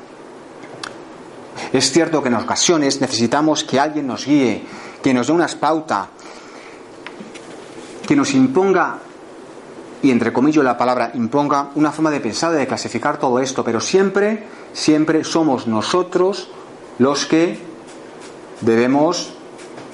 Es 1.71 1.91
cierto 1.91 2.21
que 2.21 2.29
en 2.29 2.35
ocasiones 2.35 3.01
necesitamos 3.01 3.63
que 3.63 3.79
alguien 3.79 4.07
nos 4.07 4.25
guíe, 4.25 4.63
que 5.01 5.13
nos 5.13 5.27
dé 5.27 5.33
una 5.33 5.47
pauta, 5.47 6.09
que 8.07 8.15
nos 8.15 8.33
imponga, 8.33 8.99
y 10.01 10.11
entre 10.11 10.31
comillas 10.31 10.63
la 10.63 10.77
palabra 10.77 11.11
imponga, 11.13 11.69
una 11.75 11.91
forma 11.91 12.11
de 12.11 12.19
pensar, 12.19 12.51
de 12.51 12.67
clasificar 12.67 13.17
todo 13.17 13.39
esto, 13.39 13.63
pero 13.63 13.79
siempre, 13.79 14.43
siempre 14.73 15.23
somos 15.23 15.67
nosotros 15.67 16.49
los 16.99 17.25
que 17.25 17.57
debemos 18.61 19.33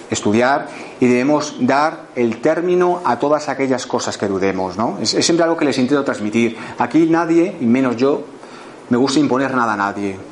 estudiar 0.10 0.68
y 1.00 1.08
debemos 1.08 1.56
dar 1.60 2.08
el 2.16 2.42
término 2.42 3.02
a 3.06 3.18
todas 3.18 3.50
aquellas 3.50 3.88
cosas 3.88 4.18
que 4.18 4.28
dudemos. 4.28 4.78
¿no? 4.78 4.98
Es, 5.02 5.14
es 5.14 5.26
siempre 5.26 5.44
algo 5.44 5.58
que 5.58 5.66
les 5.66 5.78
intento 5.78 6.04
transmitir. 6.04 6.58
Aquí 6.78 7.08
nadie, 7.10 7.58
y 7.60 7.66
menos 7.66 7.96
yo, 7.96 8.24
me 8.90 8.98
gusta 8.98 9.20
imponer 9.20 9.56
nada 9.56 9.74
a 9.74 9.78
nadie. 9.78 10.31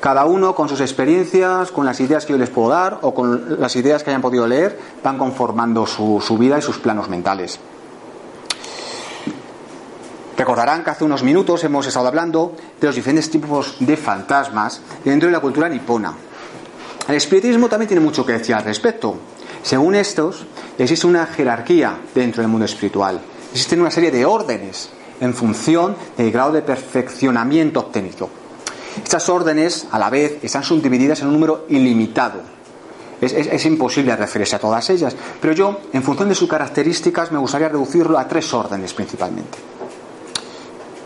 Cada 0.00 0.26
uno 0.26 0.54
con 0.54 0.68
sus 0.68 0.80
experiencias, 0.80 1.72
con 1.72 1.84
las 1.84 1.98
ideas 1.98 2.24
que 2.24 2.32
yo 2.32 2.38
les 2.38 2.50
puedo 2.50 2.68
dar 2.68 3.00
o 3.02 3.12
con 3.12 3.60
las 3.60 3.74
ideas 3.74 4.04
que 4.04 4.10
hayan 4.10 4.22
podido 4.22 4.46
leer, 4.46 4.78
van 5.02 5.18
conformando 5.18 5.86
su, 5.86 6.38
vida 6.38 6.56
y 6.58 6.62
sus 6.62 6.78
planos 6.78 7.08
mentales. 7.08 7.58
Recordarán 10.36 10.84
que 10.84 10.90
hace 10.90 11.04
unos 11.04 11.24
minutos 11.24 11.64
hemos 11.64 11.84
estado 11.84 12.06
hablando 12.06 12.52
de 12.80 12.86
los 12.86 12.94
diferentes 12.94 13.28
tipos 13.28 13.76
de 13.80 13.96
fantasmas 13.96 14.80
dentro 15.04 15.26
de 15.26 15.32
la 15.32 15.40
cultura 15.40 15.68
nipona. 15.68 16.14
El 17.08 17.16
espiritismo 17.16 17.68
también 17.68 17.88
tiene 17.88 18.04
mucho 18.04 18.24
que 18.24 18.34
decir 18.34 18.54
al 18.54 18.62
respecto. 18.62 19.16
Según 19.64 19.96
estos, 19.96 20.46
existe 20.78 21.08
una 21.08 21.26
jerarquía 21.26 21.98
dentro 22.14 22.40
del 22.40 22.50
mundo 22.50 22.66
espiritual. 22.66 23.20
Existen 23.50 23.80
una 23.80 23.90
serie 23.90 24.12
de 24.12 24.24
órdenes 24.24 24.90
en 25.20 25.34
función 25.34 25.96
del 26.16 26.30
grado 26.30 26.52
de 26.52 26.62
perfeccionamiento 26.62 27.80
obtenido. 27.80 28.37
Estas 29.02 29.28
órdenes, 29.28 29.86
a 29.90 29.98
la 29.98 30.10
vez, 30.10 30.38
están 30.42 30.62
subdivididas 30.62 31.20
en 31.20 31.28
un 31.28 31.34
número 31.34 31.66
ilimitado. 31.68 32.40
Es, 33.20 33.32
es, 33.32 33.66
imposible 33.66 34.14
referirse 34.14 34.54
a 34.56 34.60
todas 34.60 34.88
ellas, 34.90 35.16
pero 35.40 35.52
yo, 35.52 35.80
en 35.92 36.04
función 36.04 36.28
de 36.28 36.36
sus 36.36 36.48
características, 36.48 37.32
me 37.32 37.38
gustaría 37.38 37.68
reducirlo 37.68 38.16
a 38.16 38.28
tres 38.28 38.54
órdenes 38.54 38.94
principalmente. 38.94 39.58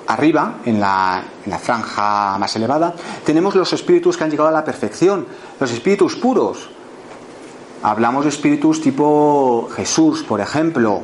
Arriba, 0.09 0.59
en 0.67 0.79
la, 0.79 1.25
en 1.43 1.51
la, 1.51 1.59
franja 1.59 2.37
más 2.37 2.55
elevada, 2.55 2.95
tenemos 3.25 3.55
los 3.55 3.73
espíritus 3.73 4.19
que 4.19 4.25
han 4.25 4.31
llegado 4.31 4.51
a 4.51 4.53
la 4.53 4.63
perfección, 4.63 5.27
los 5.59 5.73
espíritus 5.73 6.17
puros. 6.17 6.69
Hablamos 7.83 8.25
de 8.25 8.29
espíritus 8.29 8.83
tipo 8.83 9.71
Jesús, 9.75 10.23
por 10.23 10.41
ejemplo. 10.43 11.03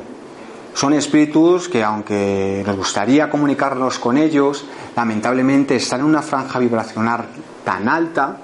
Son 0.79 0.93
espíritus 0.93 1.67
que, 1.67 1.83
aunque 1.83 2.63
nos 2.65 2.77
gustaría 2.77 3.29
comunicarnos 3.29 3.99
con 3.99 4.17
ellos, 4.17 4.63
lamentablemente 4.95 5.75
están 5.75 5.99
en 5.99 6.05
una 6.05 6.21
franja 6.21 6.57
vibracional 6.57 7.25
tan 7.65 7.89
alta 7.89 8.37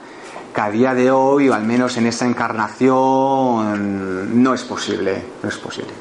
que 0.53 0.59
a 0.59 0.69
día 0.69 0.93
de 0.93 1.11
hoy, 1.11 1.47
o 1.47 1.53
al 1.53 1.63
menos 1.63 1.95
en 1.95 2.07
esta 2.07 2.25
encarnación, 2.25 4.43
no 4.43 4.53
es 4.53 4.63
posible. 4.63 5.23
No 5.41 5.47
es 5.47 5.55
posible. 5.55 5.91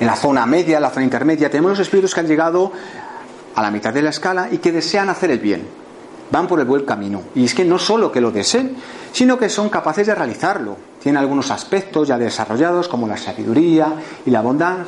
En 0.00 0.08
la 0.08 0.16
zona 0.16 0.44
media, 0.44 0.78
en 0.78 0.82
la 0.82 0.90
zona 0.90 1.04
intermedia, 1.04 1.48
tenemos 1.48 1.70
los 1.70 1.78
espíritus 1.78 2.14
que 2.14 2.18
han 2.18 2.26
llegado 2.26 2.72
a 3.54 3.62
la 3.62 3.70
mitad 3.70 3.94
de 3.94 4.02
la 4.02 4.10
escala 4.10 4.48
y 4.50 4.58
que 4.58 4.72
desean 4.72 5.08
hacer 5.08 5.30
el 5.30 5.38
bien. 5.38 5.68
Van 6.32 6.48
por 6.48 6.58
el 6.58 6.66
buen 6.66 6.84
camino. 6.84 7.22
Y 7.36 7.44
es 7.44 7.54
que 7.54 7.64
no 7.64 7.78
solo 7.78 8.10
que 8.10 8.20
lo 8.20 8.32
deseen, 8.32 8.74
sino 9.12 9.38
que 9.38 9.48
son 9.48 9.68
capaces 9.68 10.08
de 10.08 10.16
realizarlo. 10.16 10.76
Tienen 11.00 11.20
algunos 11.20 11.52
aspectos 11.52 12.08
ya 12.08 12.18
desarrollados, 12.18 12.88
como 12.88 13.06
la 13.06 13.16
sabiduría 13.16 13.92
y 14.26 14.30
la 14.30 14.40
bondad, 14.40 14.78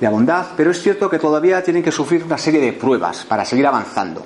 la 0.00 0.10
bondad, 0.10 0.46
pero 0.56 0.70
es 0.70 0.80
cierto 0.80 1.10
que 1.10 1.18
todavía 1.18 1.62
tienen 1.62 1.82
que 1.82 1.92
sufrir 1.92 2.24
una 2.24 2.38
serie 2.38 2.60
de 2.60 2.72
pruebas 2.72 3.24
para 3.24 3.44
seguir 3.44 3.66
avanzando. 3.66 4.22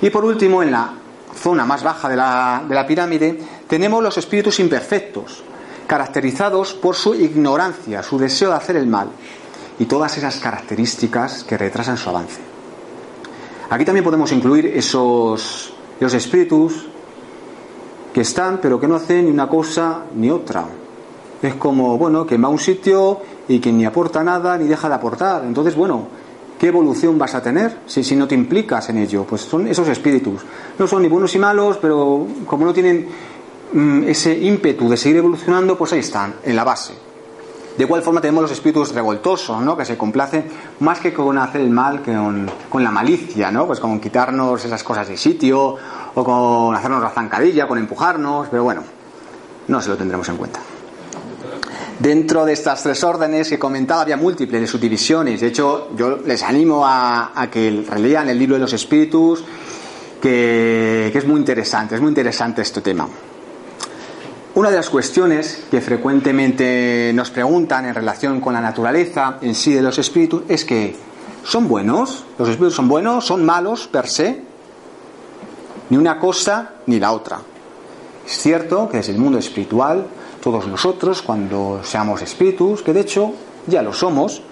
Y 0.00 0.10
por 0.10 0.24
último, 0.24 0.62
en 0.62 0.70
la 0.70 0.92
zona 1.34 1.64
más 1.64 1.82
baja 1.82 2.08
de 2.08 2.16
la, 2.16 2.64
de 2.68 2.74
la 2.74 2.86
pirámide, 2.86 3.38
tenemos 3.66 4.02
los 4.02 4.18
espíritus 4.18 4.60
imperfectos, 4.60 5.42
caracterizados 5.86 6.74
por 6.74 6.94
su 6.94 7.14
ignorancia, 7.14 8.02
su 8.02 8.18
deseo 8.18 8.50
de 8.50 8.56
hacer 8.56 8.76
el 8.76 8.86
mal 8.86 9.08
y 9.78 9.86
todas 9.86 10.16
esas 10.18 10.36
características 10.38 11.44
que 11.44 11.56
retrasan 11.56 11.96
su 11.96 12.10
avance. 12.10 12.40
Aquí 13.70 13.84
también 13.84 14.04
podemos 14.04 14.32
incluir 14.32 14.66
esos, 14.66 15.72
esos 15.98 16.14
espíritus 16.14 16.86
que 18.12 18.22
están 18.22 18.58
pero 18.60 18.80
que 18.80 18.88
no 18.88 18.96
hacen 18.96 19.26
ni 19.26 19.30
una 19.30 19.48
cosa 19.48 20.04
ni 20.14 20.30
otra. 20.30 20.64
Es 21.40 21.54
como, 21.54 21.96
bueno, 21.96 22.26
que 22.26 22.36
va 22.36 22.48
a 22.48 22.50
un 22.50 22.58
sitio 22.58 23.20
y 23.48 23.58
que 23.58 23.72
ni 23.72 23.84
aporta 23.84 24.22
nada 24.22 24.56
ni 24.58 24.66
deja 24.66 24.88
de 24.88 24.94
aportar. 24.94 25.44
Entonces, 25.44 25.74
bueno, 25.74 26.06
¿qué 26.58 26.68
evolución 26.68 27.18
vas 27.18 27.34
a 27.34 27.42
tener 27.42 27.78
si, 27.86 28.04
si 28.04 28.14
no 28.14 28.28
te 28.28 28.34
implicas 28.34 28.88
en 28.90 28.98
ello? 28.98 29.24
Pues 29.24 29.42
son 29.42 29.66
esos 29.66 29.88
espíritus. 29.88 30.42
No 30.78 30.86
son 30.86 31.02
ni 31.02 31.08
buenos 31.08 31.32
ni 31.34 31.40
malos, 31.40 31.78
pero 31.78 32.26
como 32.46 32.64
no 32.64 32.72
tienen 32.72 33.08
mm, 33.72 34.04
ese 34.04 34.38
ímpetu 34.38 34.88
de 34.88 34.96
seguir 34.96 35.18
evolucionando, 35.18 35.76
pues 35.76 35.92
ahí 35.92 36.00
están, 36.00 36.34
en 36.44 36.54
la 36.54 36.64
base. 36.64 36.92
De 37.76 37.84
igual 37.84 38.02
forma 38.02 38.20
tenemos 38.20 38.42
los 38.42 38.50
espíritus 38.50 38.92
revoltosos, 38.92 39.60
¿no? 39.62 39.76
que 39.76 39.84
se 39.84 39.96
complacen 39.96 40.46
más 40.80 40.98
que 40.98 41.14
con 41.14 41.38
hacer 41.38 41.60
el 41.60 41.70
mal, 41.70 42.02
que 42.02 42.12
con, 42.12 42.50
con, 42.68 42.82
la 42.82 42.90
malicia, 42.90 43.52
¿no? 43.52 43.68
pues 43.68 43.78
con 43.78 44.00
quitarnos 44.00 44.64
esas 44.64 44.82
cosas 44.82 45.06
de 45.06 45.16
sitio, 45.16 45.76
o 46.12 46.24
con 46.24 46.74
hacernos 46.74 47.00
la 47.00 47.10
zancadilla, 47.10 47.68
con 47.68 47.78
empujarnos, 47.78 48.48
pero 48.50 48.64
bueno, 48.64 48.82
no 49.68 49.80
se 49.80 49.90
lo 49.90 49.96
tendremos 49.96 50.28
en 50.28 50.36
cuenta. 50.36 50.60
Dentro 51.98 52.44
de 52.44 52.52
estas 52.52 52.84
tres 52.84 53.02
órdenes 53.02 53.48
que 53.48 53.58
comentaba 53.58 54.02
había 54.02 54.16
múltiples 54.16 54.70
subdivisiones. 54.70 55.40
De 55.40 55.48
hecho, 55.48 55.88
yo 55.96 56.18
les 56.24 56.44
animo 56.44 56.82
a, 56.86 57.48
que 57.50 57.84
relean 57.88 58.28
el 58.28 58.38
libro 58.38 58.54
de 58.54 58.60
los 58.60 58.72
espíritus, 58.72 59.42
que, 60.22 61.10
que 61.12 61.18
es 61.18 61.26
muy 61.26 61.40
interesante, 61.40 61.96
es 61.96 62.00
muy 62.00 62.10
interesante 62.10 62.62
este 62.62 62.82
tema. 62.82 63.08
Una 64.54 64.70
de 64.70 64.76
las 64.76 64.90
cuestiones 64.90 65.64
que 65.70 65.80
frecuentemente 65.80 67.10
nos 67.14 67.30
preguntan 67.30 67.86
en 67.86 67.94
relación 67.94 68.40
con 68.40 68.54
la 68.54 68.60
naturaleza 68.60 69.38
en 69.40 69.56
sí 69.56 69.72
de 69.72 69.82
los 69.82 69.98
espíritus 69.98 70.42
es 70.48 70.64
que 70.64 70.96
¿son 71.44 71.66
buenos? 71.66 72.24
¿Los 72.38 72.48
espíritus 72.48 72.74
son 72.74 72.88
buenos? 72.88 73.26
¿Son 73.26 73.44
malos 73.44 73.88
per 73.88 74.06
se? 74.06 74.40
Ni 75.90 75.96
una 75.96 76.18
cosa 76.20 76.74
ni 76.86 77.00
la 77.00 77.10
otra. 77.10 77.40
Es 78.26 78.38
cierto 78.38 78.88
que 78.88 78.98
desde 78.98 79.12
el 79.12 79.18
mundo 79.18 79.38
espiritual 79.38 80.06
todos 80.40 80.66
nosotros, 80.66 81.22
cuando 81.22 81.80
seamos 81.82 82.22
espíritus, 82.22 82.82
que 82.82 82.92
de 82.92 83.00
hecho 83.00 83.32
ya 83.66 83.82
lo 83.82 83.92
somos, 83.92 84.42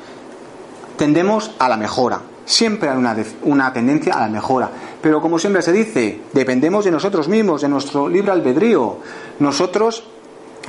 tendemos 0.96 1.52
a 1.58 1.68
la 1.68 1.76
mejora. 1.76 2.20
Siempre 2.44 2.88
hay 2.88 2.96
una, 2.96 3.16
una, 3.42 3.72
tendencia 3.72 4.14
a 4.14 4.20
la 4.20 4.28
mejora. 4.28 4.70
Pero 5.02 5.20
como 5.20 5.38
siempre 5.38 5.62
se 5.62 5.72
dice, 5.72 6.20
dependemos 6.32 6.84
de 6.84 6.90
nosotros 6.90 7.28
mismos, 7.28 7.62
de 7.62 7.68
nuestro 7.68 8.08
libre 8.08 8.32
albedrío. 8.32 8.98
Nosotros 9.40 10.04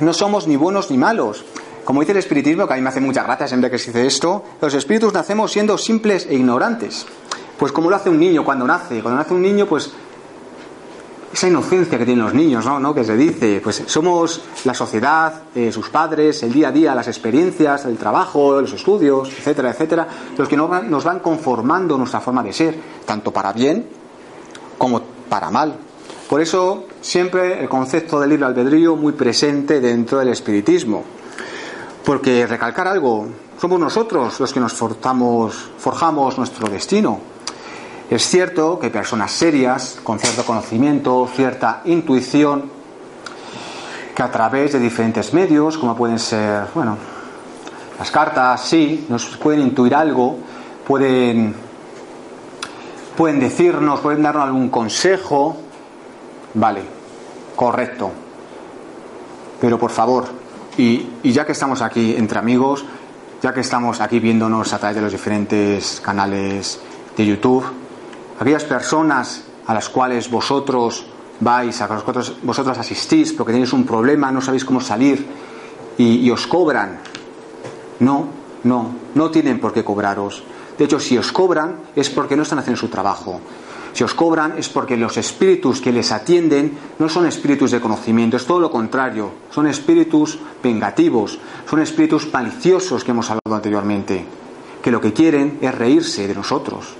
no 0.00 0.12
somos 0.12 0.46
ni 0.46 0.56
buenos 0.56 0.90
ni 0.90 0.98
malos. 0.98 1.44
Como 1.84 2.00
dice 2.00 2.12
el 2.12 2.18
espiritismo, 2.18 2.66
que 2.66 2.74
a 2.74 2.76
mí 2.76 2.82
me 2.82 2.90
hace 2.90 3.00
mucha 3.00 3.22
gracia 3.22 3.48
siempre 3.48 3.70
que 3.70 3.78
se 3.78 3.86
dice 3.86 4.06
esto, 4.06 4.44
los 4.60 4.74
espíritus 4.74 5.12
nacemos 5.12 5.52
siendo 5.52 5.78
simples 5.78 6.26
e 6.28 6.34
ignorantes. 6.34 7.06
Pues 7.58 7.72
como 7.72 7.90
lo 7.90 7.96
hace 7.96 8.10
un 8.10 8.20
niño 8.20 8.44
cuando 8.44 8.66
nace. 8.66 9.00
Cuando 9.00 9.18
nace 9.18 9.34
un 9.34 9.42
niño, 9.42 9.66
pues 9.66 9.92
esa 11.32 11.48
inocencia 11.48 11.98
que 11.98 12.04
tienen 12.04 12.24
los 12.24 12.34
niños, 12.34 12.64
¿no? 12.64 12.80
¿no? 12.80 12.94
Que 12.94 13.04
se 13.04 13.16
dice, 13.16 13.60
pues 13.62 13.82
somos 13.86 14.40
la 14.64 14.74
sociedad, 14.74 15.42
eh, 15.54 15.70
sus 15.70 15.90
padres, 15.90 16.42
el 16.42 16.52
día 16.52 16.68
a 16.68 16.72
día, 16.72 16.94
las 16.94 17.08
experiencias, 17.08 17.84
el 17.84 17.96
trabajo, 17.96 18.60
los 18.60 18.72
estudios, 18.72 19.28
etcétera, 19.30 19.70
etcétera, 19.70 20.08
los 20.36 20.48
que 20.48 20.56
nos 20.56 21.04
van, 21.04 21.20
conformando 21.20 21.98
nuestra 21.98 22.20
forma 22.20 22.42
de 22.42 22.52
ser, 22.52 22.78
tanto 23.04 23.32
para 23.32 23.52
bien 23.52 23.86
como 24.78 25.02
para 25.28 25.50
mal. 25.50 25.76
Por 26.28 26.40
eso 26.40 26.84
siempre 27.00 27.60
el 27.60 27.68
concepto 27.68 28.20
del 28.20 28.30
libre 28.30 28.46
albedrío 28.46 28.96
muy 28.96 29.12
presente 29.12 29.80
dentro 29.80 30.18
del 30.18 30.28
espiritismo. 30.28 31.04
Porque 32.04 32.46
recalcar 32.46 32.88
algo, 32.88 33.26
somos 33.60 33.78
nosotros 33.78 34.40
los 34.40 34.52
que 34.52 34.60
nos 34.60 34.72
forjamos 34.72 36.38
nuestro 36.38 36.68
destino. 36.68 37.37
Es 38.10 38.26
cierto 38.26 38.78
que 38.78 38.88
personas 38.88 39.32
serias, 39.32 39.98
con 40.02 40.18
cierto 40.18 40.42
conocimiento, 40.44 41.28
cierta 41.34 41.82
intuición, 41.84 42.70
que 44.14 44.22
a 44.22 44.30
través 44.30 44.72
de 44.72 44.78
diferentes 44.78 45.34
medios, 45.34 45.76
como 45.76 45.94
pueden 45.94 46.18
ser, 46.18 46.64
bueno, 46.74 46.96
las 47.98 48.10
cartas, 48.10 48.62
sí, 48.64 49.04
nos 49.10 49.36
pueden 49.36 49.60
intuir 49.60 49.94
algo, 49.94 50.38
pueden, 50.86 51.54
pueden 53.14 53.40
decirnos, 53.40 54.00
pueden 54.00 54.22
darnos 54.22 54.44
algún 54.44 54.70
consejo, 54.70 55.58
vale, 56.54 56.80
correcto. 57.54 58.10
Pero 59.60 59.78
por 59.78 59.90
favor, 59.90 60.28
y, 60.78 61.10
y 61.22 61.32
ya 61.32 61.44
que 61.44 61.52
estamos 61.52 61.82
aquí 61.82 62.16
entre 62.16 62.38
amigos, 62.38 62.86
ya 63.42 63.52
que 63.52 63.60
estamos 63.60 64.00
aquí 64.00 64.18
viéndonos 64.18 64.72
a 64.72 64.78
través 64.78 64.96
de 64.96 65.02
los 65.02 65.12
diferentes 65.12 66.00
canales 66.00 66.80
de 67.14 67.26
YouTube, 67.26 67.66
aquellas 68.38 68.64
personas 68.64 69.44
a 69.66 69.74
las 69.74 69.88
cuales 69.88 70.30
vosotros 70.30 71.06
vais, 71.40 71.80
a 71.80 71.88
las 71.88 72.02
cuales 72.02 72.78
asistís 72.78 73.32
porque 73.32 73.52
tenéis 73.52 73.72
un 73.72 73.84
problema, 73.84 74.32
no 74.32 74.40
sabéis 74.40 74.64
cómo 74.64 74.80
salir 74.80 75.26
y, 75.98 76.30
os 76.30 76.46
cobran. 76.46 77.00
No, 78.00 78.28
no, 78.64 78.94
no 79.14 79.30
tienen 79.30 79.60
por 79.60 79.72
qué 79.72 79.84
cobraros. 79.84 80.42
De 80.78 80.84
hecho, 80.84 81.00
si 81.00 81.18
os 81.18 81.32
cobran 81.32 81.80
es 81.96 82.08
porque 82.08 82.36
no 82.36 82.44
están 82.44 82.60
haciendo 82.60 82.80
su 82.80 82.88
trabajo. 82.88 83.40
Si 83.92 84.04
os 84.04 84.14
cobran 84.14 84.56
es 84.56 84.68
porque 84.68 84.96
los 84.96 85.16
espíritus 85.16 85.80
que 85.80 85.92
les 85.92 86.12
atienden 86.12 86.78
no 87.00 87.08
son 87.08 87.26
espíritus 87.26 87.72
de 87.72 87.80
conocimiento, 87.80 88.36
es 88.36 88.46
todo 88.46 88.60
lo 88.60 88.70
contrario, 88.70 89.32
son 89.50 89.66
espíritus 89.66 90.38
vengativos, 90.62 91.38
son 91.68 91.80
espíritus 91.80 92.32
maliciosos 92.32 93.02
que 93.02 93.10
hemos 93.10 93.28
hablado 93.30 93.56
anteriormente, 93.56 94.24
que 94.80 94.92
lo 94.92 95.00
que 95.00 95.12
quieren 95.12 95.58
es 95.60 95.74
reírse 95.74 96.28
de 96.28 96.34
nosotros. 96.34 96.94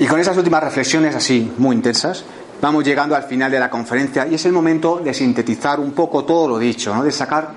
Y 0.00 0.06
con 0.06 0.20
esas 0.20 0.36
últimas 0.36 0.62
reflexiones 0.62 1.16
así 1.16 1.52
muy 1.58 1.74
intensas, 1.74 2.24
vamos 2.62 2.84
llegando 2.84 3.16
al 3.16 3.24
final 3.24 3.50
de 3.50 3.58
la 3.58 3.68
conferencia 3.68 4.28
y 4.28 4.34
es 4.34 4.46
el 4.46 4.52
momento 4.52 5.00
de 5.02 5.12
sintetizar 5.12 5.80
un 5.80 5.90
poco 5.90 6.24
todo 6.24 6.46
lo 6.46 6.58
dicho, 6.58 6.94
de 7.02 7.10
sacar 7.10 7.50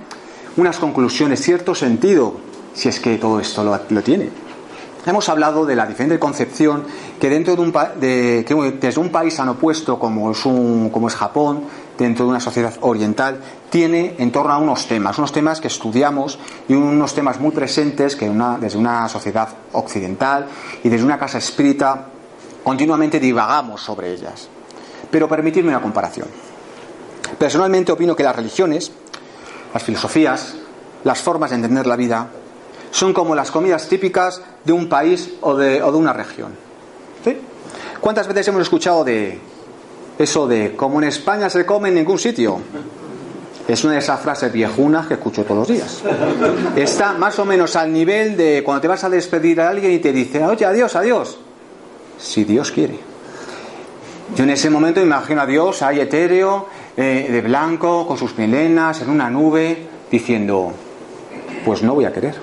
unas 0.57 0.79
conclusiones, 0.79 1.39
cierto 1.39 1.75
sentido, 1.75 2.35
si 2.73 2.89
es 2.89 2.99
que 2.99 3.17
todo 3.17 3.39
esto 3.39 3.63
lo, 3.63 4.01
tiene. 4.01 4.29
Hemos 5.05 5.29
hablado 5.29 5.67
de 5.67 5.75
la 5.75 5.85
diferente 5.85 6.17
concepción 6.17 6.83
que 7.19 7.29
dentro 7.29 7.55
de 7.55 7.61
un 7.61 7.71
de, 7.99 8.43
desde 8.79 8.99
un 8.99 9.09
país 9.09 9.35
tan 9.35 9.49
opuesto 9.49 9.99
como 9.99 10.31
es, 10.31 10.43
un, 10.43 10.89
como 10.89 11.09
es 11.09 11.15
Japón, 11.15 11.65
dentro 11.95 12.25
de 12.25 12.31
una 12.31 12.39
sociedad 12.39 12.73
oriental, 12.81 13.39
tiene 13.69 14.15
en 14.17 14.31
torno 14.31 14.51
a 14.51 14.57
unos 14.57 14.87
temas, 14.87 15.15
unos 15.19 15.31
temas 15.31 15.61
que 15.61 15.67
estudiamos 15.67 16.39
y 16.67 16.73
unos 16.73 17.13
temas 17.13 17.39
muy 17.39 17.51
presentes 17.51 18.15
que 18.15 18.27
desde 18.59 18.79
una 18.79 19.07
sociedad 19.09 19.49
occidental 19.73 20.47
y 20.83 20.89
desde 20.89 21.05
una 21.05 21.19
casa 21.19 21.37
espírita 21.37 22.07
continuamente 22.63 23.19
divagamos 23.19 23.81
sobre 23.81 24.13
ellas. 24.13 24.47
Pero 25.09 25.27
permitidme 25.27 25.69
una 25.69 25.81
comparación. 25.81 26.27
Personalmente 27.37 27.91
opino 27.91 28.15
que 28.15 28.23
las 28.23 28.35
religiones, 28.35 28.91
las 29.73 29.83
filosofías, 29.83 30.55
las 31.03 31.19
formas 31.19 31.49
de 31.51 31.57
entender 31.57 31.87
la 31.87 31.95
vida, 31.95 32.27
son 32.91 33.13
como 33.13 33.35
las 33.35 33.51
comidas 33.51 33.87
típicas 33.87 34.41
de 34.63 34.73
un 34.73 34.89
país 34.89 35.31
o 35.41 35.55
de, 35.55 35.81
o 35.81 35.91
de 35.91 35.97
una 35.97 36.13
región. 36.13 36.51
¿Sí? 37.23 37.37
¿Cuántas 37.99 38.27
veces 38.27 38.47
hemos 38.49 38.61
escuchado 38.63 39.03
de 39.03 39.39
eso 40.17 40.47
de 40.47 40.75
como 40.75 41.01
en 41.01 41.07
España 41.07 41.49
se 41.49 41.65
come 41.65 41.89
en 41.89 41.95
ningún 41.95 42.19
sitio? 42.19 42.59
Es 43.67 43.83
una 43.83 43.93
de 43.93 43.99
esas 43.99 44.19
frases 44.19 44.51
viejunas 44.51 45.07
que 45.07 45.13
escucho 45.13 45.43
todos 45.43 45.59
los 45.59 45.67
días. 45.67 46.01
Está 46.75 47.13
más 47.13 47.37
o 47.39 47.45
menos 47.45 47.75
al 47.75 47.93
nivel 47.93 48.35
de 48.35 48.63
cuando 48.65 48.81
te 48.81 48.87
vas 48.87 49.03
a 49.03 49.09
despedir 49.09 49.61
a 49.61 49.69
alguien 49.69 49.93
y 49.93 49.99
te 49.99 50.11
dice, 50.11 50.43
oye, 50.43 50.65
adiós, 50.65 50.95
adiós. 50.95 51.37
Si 52.21 52.43
Dios 52.43 52.71
quiere. 52.71 52.99
Yo 54.35 54.43
en 54.43 54.51
ese 54.51 54.69
momento 54.69 55.01
imagino 55.01 55.41
a 55.41 55.45
Dios 55.45 55.81
ahí 55.81 55.99
etéreo, 55.99 56.67
eh, 56.95 57.27
de 57.29 57.41
blanco, 57.41 58.07
con 58.07 58.17
sus 58.17 58.37
melenas, 58.37 59.01
en 59.01 59.09
una 59.09 59.29
nube, 59.29 59.87
diciendo, 60.09 60.71
pues 61.65 61.81
no 61.81 61.95
voy 61.95 62.05
a 62.05 62.13
querer. 62.13 62.35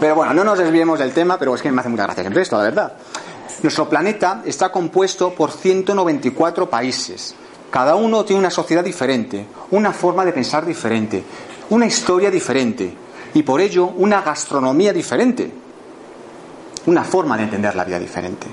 Pero 0.00 0.16
bueno, 0.16 0.34
no 0.34 0.44
nos 0.44 0.58
desviemos 0.58 0.98
del 0.98 1.12
tema, 1.12 1.38
pero 1.38 1.54
es 1.54 1.62
que 1.62 1.70
me 1.70 1.80
hace 1.80 1.88
mucha 1.88 2.02
gracia 2.04 2.22
siempre 2.22 2.42
esto, 2.42 2.56
la 2.58 2.64
verdad. 2.64 2.92
Nuestro 3.62 3.88
planeta 3.88 4.42
está 4.44 4.72
compuesto 4.72 5.32
por 5.34 5.52
194 5.52 6.68
países, 6.68 7.34
Cada 7.70 7.94
uno 7.94 8.22
tiene 8.24 8.40
una 8.40 8.50
sociedad 8.50 8.84
diferente, 8.84 9.46
una 9.70 9.92
forma 9.92 10.26
de 10.26 10.32
pensar 10.32 10.66
diferente, 10.66 11.24
una 11.70 11.86
historia 11.86 12.30
diferente 12.30 12.92
y 13.32 13.42
por 13.42 13.62
ello 13.62 13.86
una 13.96 14.20
gastronomía 14.20 14.92
diferente, 14.92 15.50
una 16.86 17.04
forma 17.04 17.36
de 17.36 17.44
entender 17.44 17.74
la 17.74 17.84
vida 17.84 17.98
diferente. 17.98 18.46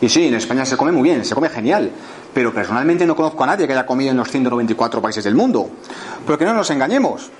Y 0.00 0.08
sí, 0.08 0.26
en 0.26 0.34
España 0.34 0.64
se 0.64 0.76
come 0.76 0.92
muy 0.92 1.04
bien, 1.04 1.24
se 1.24 1.34
come 1.34 1.48
genial, 1.48 1.90
pero 2.34 2.52
personalmente 2.52 3.06
no 3.06 3.14
conozco 3.14 3.44
a 3.44 3.46
nadie 3.46 3.66
que 3.66 3.72
haya 3.72 3.86
comido 3.86 4.10
en 4.10 4.16
los 4.16 4.30
194 4.30 5.00
países 5.00 5.24
del 5.24 5.34
mundo. 5.34 5.70
Pero 6.26 6.38
que 6.38 6.44
no 6.44 6.54
nos 6.54 6.70
engañemos. 6.70 7.30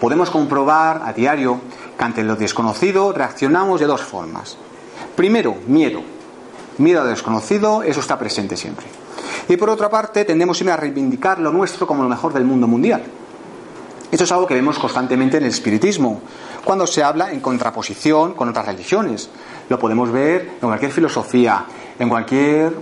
Podemos 0.00 0.30
comprobar 0.30 1.02
a 1.04 1.12
diario 1.12 1.60
que 1.96 2.04
ante 2.04 2.22
lo 2.24 2.36
desconocido 2.36 3.12
reaccionamos 3.12 3.80
de 3.80 3.86
dos 3.86 4.02
formas. 4.02 4.56
Primero, 5.16 5.56
miedo. 5.66 6.02
Miedo 6.78 7.00
a 7.00 7.04
lo 7.04 7.10
desconocido, 7.10 7.82
eso 7.82 8.00
está 8.00 8.18
presente 8.18 8.56
siempre. 8.56 8.86
Y 9.48 9.56
por 9.56 9.70
otra 9.70 9.88
parte, 9.90 10.24
tendemos 10.24 10.56
siempre 10.56 10.74
a 10.74 10.76
reivindicar 10.76 11.38
lo 11.38 11.52
nuestro 11.52 11.86
como 11.86 12.02
lo 12.02 12.08
mejor 12.08 12.32
del 12.32 12.44
mundo 12.44 12.66
mundial. 12.66 13.02
Esto 14.12 14.24
es 14.24 14.32
algo 14.32 14.46
que 14.46 14.54
vemos 14.54 14.78
constantemente 14.78 15.38
en 15.38 15.44
el 15.44 15.48
espiritismo, 15.48 16.20
cuando 16.64 16.86
se 16.86 17.02
habla 17.02 17.32
en 17.32 17.40
contraposición 17.40 18.34
con 18.34 18.48
otras 18.48 18.66
religiones. 18.66 19.28
Lo 19.68 19.78
podemos 19.78 20.12
ver 20.12 20.58
en 20.60 20.68
cualquier 20.68 20.92
filosofía, 20.92 21.64
en 21.98 22.08
cualquier 22.08 22.72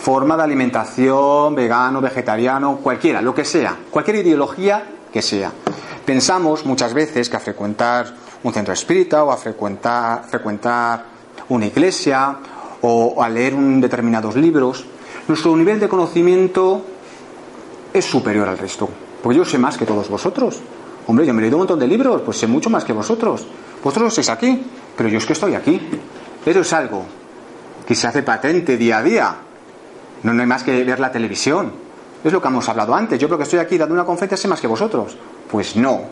forma 0.00 0.36
de 0.36 0.44
alimentación, 0.44 1.54
vegano, 1.54 2.00
vegetariano, 2.00 2.76
cualquiera, 2.76 3.20
lo 3.20 3.34
que 3.34 3.44
sea, 3.44 3.76
cualquier 3.90 4.16
ideología 4.16 4.84
que 5.12 5.20
sea. 5.20 5.52
Pensamos 6.06 6.64
muchas 6.64 6.94
veces 6.94 7.28
que 7.28 7.36
a 7.36 7.40
frecuentar 7.40 8.14
un 8.44 8.52
centro 8.54 8.72
espírita 8.72 9.24
o 9.24 9.32
a 9.32 9.36
frecuentar, 9.36 10.24
frecuentar 10.24 11.04
una 11.48 11.66
iglesia 11.66 12.36
o 12.80 13.22
a 13.22 13.28
leer 13.28 13.54
un 13.54 13.80
determinados 13.80 14.36
libros 14.36 14.86
nuestro 15.28 15.56
nivel 15.56 15.78
de 15.78 15.88
conocimiento 15.88 16.82
es 17.92 18.04
superior 18.04 18.48
al 18.48 18.58
resto. 18.58 18.88
Porque 19.22 19.38
yo 19.38 19.44
sé 19.44 19.58
más 19.58 19.76
que 19.76 19.86
todos 19.86 20.08
vosotros. 20.08 20.60
Hombre, 21.06 21.26
yo 21.26 21.34
me 21.34 21.40
he 21.40 21.42
leído 21.42 21.56
un 21.56 21.62
montón 21.62 21.78
de 21.78 21.86
libros, 21.86 22.22
pues 22.22 22.36
sé 22.38 22.46
mucho 22.46 22.70
más 22.70 22.84
que 22.84 22.92
vosotros. 22.92 23.46
Vosotros 23.82 24.12
estáis 24.12 24.30
aquí, 24.30 24.64
pero 24.96 25.08
yo 25.08 25.18
es 25.18 25.26
que 25.26 25.32
estoy 25.32 25.54
aquí. 25.54 25.80
Eso 26.44 26.60
es 26.60 26.72
algo 26.72 27.04
que 27.86 27.94
se 27.94 28.06
hace 28.06 28.22
patente 28.22 28.76
día 28.76 28.98
a 28.98 29.02
día. 29.02 29.36
No, 30.22 30.32
no 30.32 30.40
hay 30.40 30.46
más 30.46 30.62
que 30.62 30.84
ver 30.84 31.00
la 31.00 31.10
televisión. 31.10 31.72
Es 32.22 32.32
lo 32.32 32.40
que 32.40 32.48
hemos 32.48 32.68
hablado 32.68 32.94
antes. 32.94 33.18
Yo 33.18 33.26
creo 33.26 33.38
que 33.38 33.44
estoy 33.44 33.58
aquí 33.58 33.76
dando 33.76 33.94
una 33.94 34.04
conferencia 34.04 34.36
sé 34.36 34.46
más 34.48 34.60
que 34.60 34.68
vosotros. 34.68 35.16
Pues 35.50 35.74
no, 35.74 36.02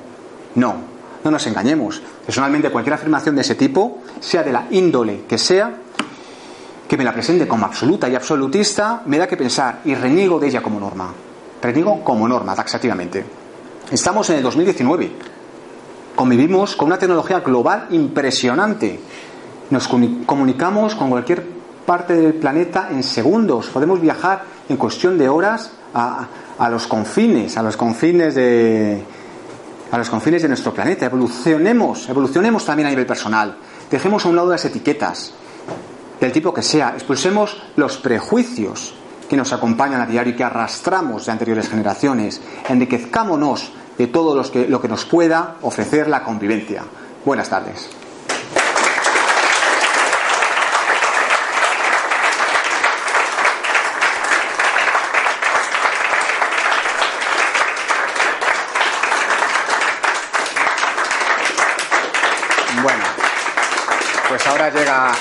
no, 0.56 0.74
no 1.22 1.30
nos 1.30 1.46
engañemos. 1.46 2.02
Personalmente 2.26 2.70
cualquier 2.70 2.94
afirmación 2.94 3.36
de 3.36 3.42
ese 3.42 3.54
tipo, 3.54 3.98
sea 4.18 4.42
de 4.42 4.52
la 4.52 4.66
índole 4.70 5.22
que 5.28 5.38
sea, 5.38 5.72
que 6.88 6.96
me 6.96 7.04
la 7.04 7.12
presente 7.12 7.46
como 7.46 7.66
absoluta 7.66 8.08
y 8.08 8.16
absolutista, 8.16 9.02
me 9.06 9.18
da 9.18 9.28
que 9.28 9.36
pensar 9.36 9.80
y 9.84 9.94
reniego 9.94 10.40
de 10.40 10.48
ella 10.48 10.60
como 10.60 10.80
norma. 10.80 11.12
Reniego 11.62 12.02
como 12.02 12.26
norma, 12.26 12.54
taxativamente. 12.54 13.24
Estamos 13.90 14.30
en 14.30 14.36
el 14.36 14.42
2019. 14.42 15.12
Convivimos 16.14 16.76
con 16.76 16.86
una 16.86 16.98
tecnología 16.98 17.40
global 17.40 17.88
impresionante. 17.90 19.00
Nos 19.70 19.88
comunicamos 19.88 20.94
con 20.94 21.10
cualquier 21.10 21.44
parte 21.84 22.14
del 22.14 22.34
planeta 22.34 22.88
en 22.90 23.02
segundos. 23.02 23.66
Podemos 23.68 24.00
viajar 24.00 24.42
en 24.68 24.76
cuestión 24.76 25.18
de 25.18 25.28
horas 25.28 25.72
a, 25.94 26.26
a 26.58 26.70
los 26.70 26.86
confines, 26.86 27.56
a 27.56 27.62
los 27.62 27.76
confines 27.76 28.34
de, 28.34 29.02
a 29.90 29.98
los 29.98 30.08
confines 30.08 30.42
de 30.42 30.48
nuestro 30.48 30.72
planeta. 30.72 31.06
Evolucionemos, 31.06 32.08
evolucionemos 32.08 32.64
también 32.64 32.86
a 32.86 32.90
nivel 32.90 33.06
personal. 33.06 33.56
Dejemos 33.90 34.24
a 34.24 34.28
un 34.28 34.36
lado 34.36 34.50
las 34.50 34.64
etiquetas 34.64 35.34
del 36.20 36.32
tipo 36.32 36.52
que 36.52 36.62
sea, 36.62 36.90
expulsemos 36.90 37.60
los 37.76 37.96
prejuicios 37.96 38.94
que 39.30 39.36
nos 39.36 39.52
acompañan 39.52 40.00
a 40.00 40.06
diario 40.06 40.32
y 40.32 40.36
que 40.36 40.42
arrastramos 40.42 41.24
de 41.24 41.30
anteriores 41.30 41.68
generaciones, 41.68 42.40
enriquezcámonos 42.68 43.72
de 43.96 44.08
todo 44.08 44.34
lo 44.34 44.80
que 44.80 44.88
nos 44.88 45.04
pueda 45.04 45.54
ofrecer 45.62 46.08
la 46.08 46.24
convivencia. 46.24 46.82
Buenas 47.24 47.48
tardes. 47.48 47.88
llega 64.70 65.12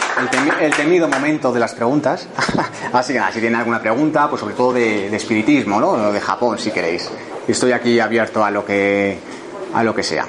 el, 0.60 0.74
temido 0.76 1.08
momento 1.08 1.52
de 1.52 1.60
las 1.60 1.74
preguntas. 1.74 2.28
Así 2.92 3.14
que 3.14 3.20
si 3.32 3.40
tienen 3.40 3.60
alguna 3.60 3.80
pregunta, 3.82 4.30
pues 4.30 4.40
sobre 4.40 4.56
todo 4.56 4.74
de, 4.74 5.16
espiritismo, 5.16 5.80
¿no? 5.80 6.12
de 6.12 6.20
Japón, 6.20 6.58
si 6.58 6.72
queréis. 6.72 7.10
Estoy 7.48 7.72
aquí 7.72 8.00
abierto 8.00 8.44
a 8.44 8.52
lo 8.52 8.66
que, 8.66 9.20
a 9.74 9.84
lo 9.84 9.94
que 9.94 10.04
sea. 10.04 10.26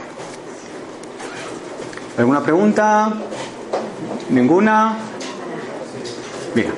¿Alguna 2.19 2.43
pregunta? 2.43 3.13
¿Ninguna? 4.29 4.97
Mira, 6.55 6.71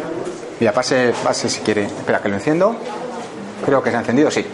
mira, 0.60 0.72
pase, 0.72 1.12
pase 1.22 1.48
si 1.48 1.60
quiere. 1.60 1.84
Espera, 1.84 2.20
que 2.20 2.28
lo 2.28 2.36
enciendo. 2.36 2.76
Creo 3.64 3.82
que 3.82 3.90
se 3.90 3.96
ha 3.96 4.00
encendido, 4.00 4.30
sí. 4.30 4.46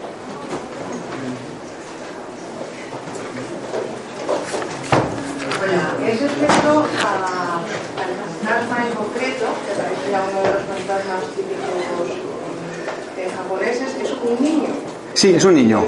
Sí, 15.14 15.34
es 15.34 15.44
un 15.44 15.54
niño. 15.54 15.84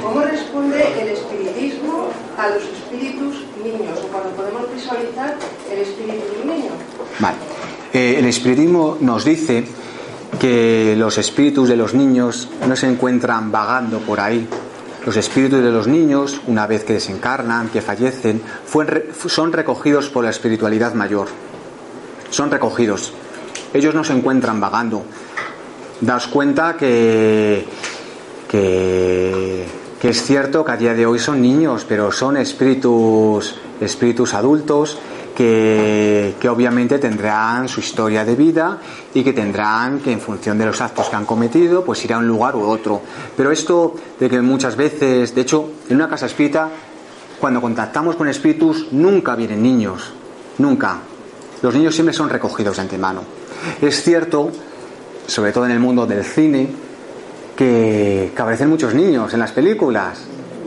¿Cómo 0.00 0.20
responde 0.20 0.80
el 1.02 1.08
espiritismo 1.08 2.08
a 2.38 2.48
los 2.50 2.62
espíritus 2.62 3.44
niños? 3.62 3.98
O 4.02 4.06
cuando 4.08 4.30
podemos 4.30 4.72
visualizar 4.72 5.36
el 5.70 5.78
espíritu 5.80 6.22
de 6.34 6.42
un 6.42 6.48
niño. 6.56 6.70
Vale. 7.18 7.36
Eh, 7.92 8.16
el 8.18 8.26
espiritismo 8.26 8.96
nos 9.00 9.24
dice 9.24 9.64
que 10.40 10.94
los 10.96 11.18
espíritus 11.18 11.68
de 11.68 11.76
los 11.76 11.94
niños 11.94 12.48
no 12.66 12.76
se 12.76 12.86
encuentran 12.86 13.50
vagando 13.50 13.98
por 13.98 14.20
ahí. 14.20 14.46
Los 15.04 15.16
espíritus 15.16 15.62
de 15.62 15.70
los 15.70 15.86
niños, 15.86 16.40
una 16.46 16.66
vez 16.66 16.84
que 16.84 16.94
desencarnan, 16.94 17.68
que 17.68 17.82
fallecen, 17.82 18.40
son 19.26 19.52
recogidos 19.52 20.08
por 20.08 20.24
la 20.24 20.30
espiritualidad 20.30 20.94
mayor. 20.94 21.28
Son 22.30 22.50
recogidos. 22.50 23.12
Ellos 23.72 23.94
no 23.94 24.04
se 24.04 24.12
encuentran 24.12 24.60
vagando. 24.60 25.04
Daos 26.00 26.26
cuenta 26.26 26.76
que 26.76 27.64
que, 28.54 29.66
es 30.08 30.22
cierto 30.22 30.64
que 30.64 30.72
a 30.72 30.76
día 30.76 30.94
de 30.94 31.06
hoy 31.06 31.18
son 31.18 31.40
niños, 31.40 31.84
pero 31.88 32.12
son 32.12 32.36
espíritus, 32.36 33.56
espíritus 33.80 34.34
adultos 34.34 34.98
que, 35.34 36.34
que, 36.38 36.48
obviamente 36.48 36.98
tendrán 36.98 37.68
su 37.68 37.80
historia 37.80 38.24
de 38.24 38.36
vida 38.36 38.78
y 39.12 39.24
que 39.24 39.32
tendrán 39.32 39.98
que 39.98 40.12
en 40.12 40.20
función 40.20 40.56
de 40.58 40.66
los 40.66 40.80
actos 40.80 41.08
que 41.08 41.16
han 41.16 41.24
cometido 41.24 41.84
pues 41.84 42.04
ir 42.04 42.12
a 42.12 42.18
un 42.18 42.28
lugar 42.28 42.54
u 42.54 42.62
otro. 42.62 43.00
Pero 43.36 43.50
esto 43.50 43.94
de 44.20 44.30
que 44.30 44.40
muchas 44.40 44.76
veces, 44.76 45.34
de 45.34 45.40
hecho, 45.40 45.70
en 45.88 45.96
una 45.96 46.08
casa 46.08 46.26
espírita, 46.26 46.68
cuando 47.40 47.60
contactamos 47.60 48.14
con 48.14 48.28
espíritus, 48.28 48.92
nunca 48.92 49.34
vienen 49.34 49.62
niños, 49.62 50.12
nunca. 50.58 50.98
Los 51.64 51.74
niños 51.74 51.94
siempre 51.94 52.12
son 52.12 52.28
recogidos 52.28 52.76
de 52.76 52.82
antemano. 52.82 53.22
Es 53.80 54.02
cierto, 54.02 54.50
sobre 55.26 55.50
todo 55.50 55.64
en 55.64 55.70
el 55.70 55.78
mundo 55.78 56.04
del 56.04 56.22
cine, 56.22 56.68
que, 57.56 58.30
aparecen 58.36 58.68
muchos 58.68 58.92
niños 58.92 59.32
en 59.32 59.40
las 59.40 59.52
películas. 59.52 60.26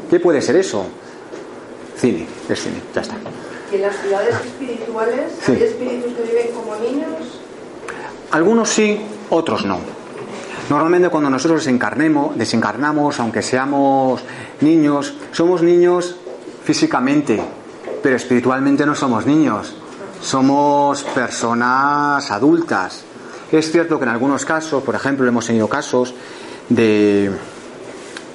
¿Qué 0.09 0.19
puede 0.19 0.41
ser 0.41 0.55
eso? 0.55 0.87
Cine, 1.97 2.25
es 2.49 2.63
cine, 2.63 2.81
ya 2.95 3.01
está. 3.01 3.13
¿Y 3.71 3.75
en 3.75 3.81
las 3.83 3.95
ciudades 3.95 4.37
espirituales 4.43 5.33
hay 5.47 5.61
espíritus 5.61 6.13
que 6.13 6.23
viven 6.23 6.47
como 6.55 6.75
niños? 6.77 7.41
Algunos 8.31 8.67
sí, 8.67 8.99
otros 9.29 9.67
no. 9.67 9.77
Normalmente 10.67 11.09
cuando 11.09 11.29
nosotros 11.29 11.59
desencarnemos, 11.59 12.35
desencarnamos, 12.35 13.19
aunque 13.19 13.43
seamos 13.43 14.23
niños, 14.61 15.13
somos 15.31 15.61
niños 15.61 16.15
físicamente, 16.63 17.39
pero 18.01 18.15
espiritualmente 18.15 18.83
no 18.83 18.95
somos 18.95 19.27
niños. 19.27 19.75
Somos 20.21 21.03
personas 21.03 22.31
adultas. 22.31 23.03
Es 23.51 23.71
cierto 23.71 23.97
que 23.97 24.03
en 24.03 24.09
algunos 24.09 24.45
casos, 24.45 24.83
por 24.83 24.95
ejemplo, 24.95 25.27
hemos 25.27 25.47
tenido 25.47 25.69
casos 25.69 26.13
de, 26.69 27.31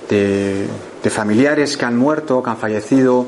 de, 0.09 1.11
familiares 1.11 1.77
que 1.77 1.85
han 1.85 1.99
muerto, 1.99 2.43
que 2.43 2.51
han 2.51 2.57
fallecido, 2.57 3.27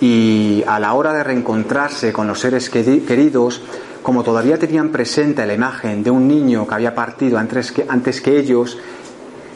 y 0.00 0.64
a 0.66 0.80
la 0.80 0.94
hora 0.94 1.12
de 1.12 1.22
reencontrarse 1.22 2.12
con 2.12 2.26
los 2.26 2.40
seres 2.40 2.70
queridos, 2.70 3.62
como 4.02 4.24
todavía 4.24 4.58
tenían 4.58 4.90
presente 4.90 5.46
la 5.46 5.54
imagen 5.54 6.02
de 6.02 6.10
un 6.10 6.26
niño 6.26 6.66
que 6.66 6.74
había 6.74 6.94
partido 6.94 7.38
antes 7.38 7.70
que, 7.70 7.86
antes 7.88 8.20
que 8.20 8.36
ellos, 8.36 8.78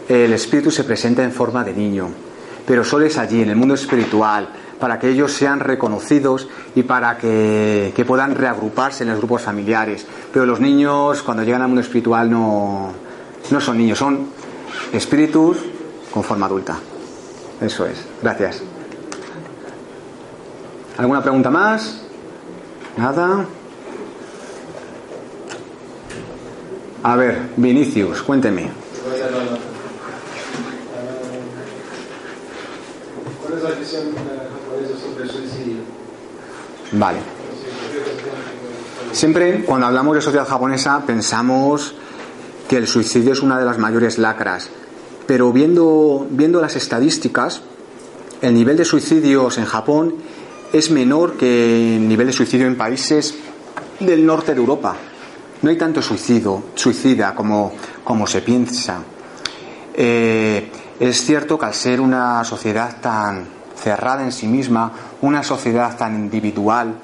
el 0.09 0.33
espíritu 0.33 0.71
se 0.71 0.85
presenta 0.85 1.25
en 1.25 1.33
forma 1.33 1.65
de 1.65 1.73
niño. 1.73 2.11
Pero 2.65 2.85
solo 2.85 3.07
es 3.07 3.19
allí, 3.19 3.43
en 3.43 3.51
el 3.51 3.57
mundo 3.57 3.75
espiritual, 3.75 4.49
para 4.79 4.99
que 4.99 5.09
ellos 5.09 5.33
sean 5.33 5.61
reconocidos 5.61 6.49
y 6.75 6.83
para 6.83 7.17
que, 7.19 7.93
que 7.95 8.05
puedan 8.05 8.35
reagruparse 8.35 9.05
en 9.05 9.11
los 9.11 9.19
grupos 9.19 9.43
familiares. 9.43 10.07
Pero 10.33 10.47
los 10.47 10.61
niños, 10.61 11.23
cuando 11.23 11.43
llegan 11.43 11.63
al 11.63 11.69
mundo 11.69 11.81
espiritual, 11.83 12.31
no, 12.31 12.93
No 13.51 13.61
son 13.61 13.79
niños, 13.79 13.99
son 13.99 14.29
espíritus 14.93 15.59
con 16.13 16.23
forma 16.23 16.47
adulta. 16.47 16.79
Eso 17.61 17.87
es. 17.87 18.05
Gracias. 18.23 18.63
¿Alguna 20.99 21.23
pregunta 21.23 21.51
más? 21.51 22.03
Nada. 22.97 23.47
A 27.03 27.17
ver, 27.17 27.51
Vinicius, 27.57 28.23
cuénteme. 28.23 28.71
¿Cuál 33.43 33.59
es 33.59 33.63
la 33.63 33.71
visión 33.71 34.46
suicidio? 35.25 35.77
Vale. 36.93 37.19
Siempre 39.13 39.65
cuando 39.65 39.87
hablamos 39.87 40.15
de 40.15 40.21
sociedad 40.21 40.47
japonesa 40.47 41.03
pensamos 41.07 41.95
que 42.69 42.77
el 42.77 42.87
suicidio 42.87 43.33
es 43.33 43.43
una 43.43 43.59
de 43.59 43.65
las 43.65 43.79
mayores 43.79 44.19
lacras, 44.19 44.69
pero 45.27 45.53
viendo, 45.53 46.27
viendo 46.31 46.61
las 46.61 46.77
estadísticas, 46.77 47.63
el 48.43 48.55
nivel 48.55 48.77
de 48.77 48.85
suicidios 48.85 49.57
en 49.59 49.65
Japón 49.65 50.15
es 50.73 50.91
menor 50.91 51.37
que 51.37 51.97
el 51.97 52.09
nivel 52.09 52.27
de 52.27 52.33
suicidio 52.33 52.67
en 52.67 52.77
países 52.77 53.35
del 54.01 54.27
norte 54.27 54.53
de 54.53 54.61
Europa. 54.61 54.97
No 55.63 55.71
hay 55.71 55.79
tanto 55.79 56.03
suicidio, 56.03 56.65
suicida 56.75 57.35
como, 57.35 57.73
como 58.05 58.27
se 58.27 58.43
piensa. 58.43 59.03
Eh, 59.95 60.71
es 61.01 61.25
cierto 61.25 61.59
que 61.59 61.65
al 61.65 61.75
ser 61.75 62.01
una 62.01 62.45
sociedad 62.45 63.01
tan 63.01 63.56
cerrada 63.77 64.23
en 64.23 64.33
sí 64.33 64.47
misma, 64.47 64.93
una 65.23 65.43
sociedad 65.43 65.97
tan 65.97 66.15
individual, 66.15 66.95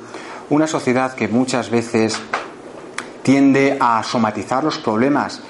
una 0.51 0.67
sociedad 0.67 1.15
que 1.15 1.29
muchas 1.29 1.71
veces 1.71 2.19
tiende 3.23 3.77
a 3.81 4.03
somatizar 4.03 4.65
los 4.65 4.79
problemas, 4.79 5.41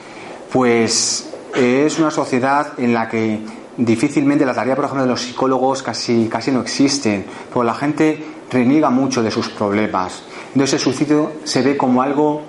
pues 0.52 1.30
es 1.54 1.98
una 1.98 2.10
sociedad 2.10 2.72
en 2.78 2.92
la 2.92 3.08
que 3.08 3.40
difícilmente 3.76 4.44
la 4.44 4.54
tarea, 4.54 4.76
por 4.76 4.84
ejemplo, 4.84 5.04
de 5.04 5.10
los 5.10 5.22
psicólogos 5.22 5.82
casi, 5.82 6.28
casi 6.28 6.50
no 6.50 6.60
existen, 6.60 7.24
porque 7.52 7.66
la 7.66 7.74
gente 7.74 8.24
reniega 8.50 8.90
mucho 8.90 9.22
de 9.22 9.30
sus 9.30 9.48
problemas. 9.48 10.22
Entonces 10.48 10.74
el 10.74 10.80
suicidio 10.80 11.32
se 11.44 11.62
ve 11.62 11.76
como 11.76 12.02
algo 12.02 12.42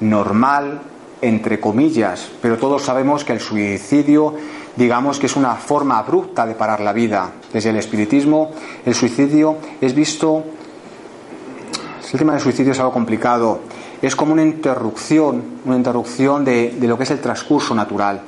normal, 0.00 0.80
entre 1.20 1.60
comillas, 1.60 2.30
pero 2.40 2.56
todos 2.56 2.82
sabemos 2.82 3.24
que 3.24 3.32
el 3.32 3.40
suicidio, 3.40 4.34
digamos 4.76 5.18
que 5.18 5.26
es 5.26 5.36
una 5.36 5.54
forma 5.56 5.98
abrupta 5.98 6.46
de 6.46 6.54
parar 6.54 6.80
la 6.80 6.92
vida. 6.92 7.30
Desde 7.52 7.70
el 7.70 7.76
espiritismo, 7.76 8.50
el 8.84 8.94
suicidio 8.94 9.56
es 9.80 9.94
visto, 9.94 10.44
el 12.12 12.18
tema 12.18 12.32
del 12.32 12.42
suicidio 12.42 12.72
es 12.72 12.78
algo 12.78 12.92
complicado, 12.92 13.60
es 14.02 14.16
como 14.16 14.32
una 14.32 14.42
interrupción, 14.42 15.42
una 15.64 15.76
interrupción 15.76 16.44
de, 16.44 16.76
de 16.78 16.88
lo 16.88 16.96
que 16.96 17.04
es 17.04 17.10
el 17.10 17.20
transcurso 17.20 17.74
natural. 17.74 18.22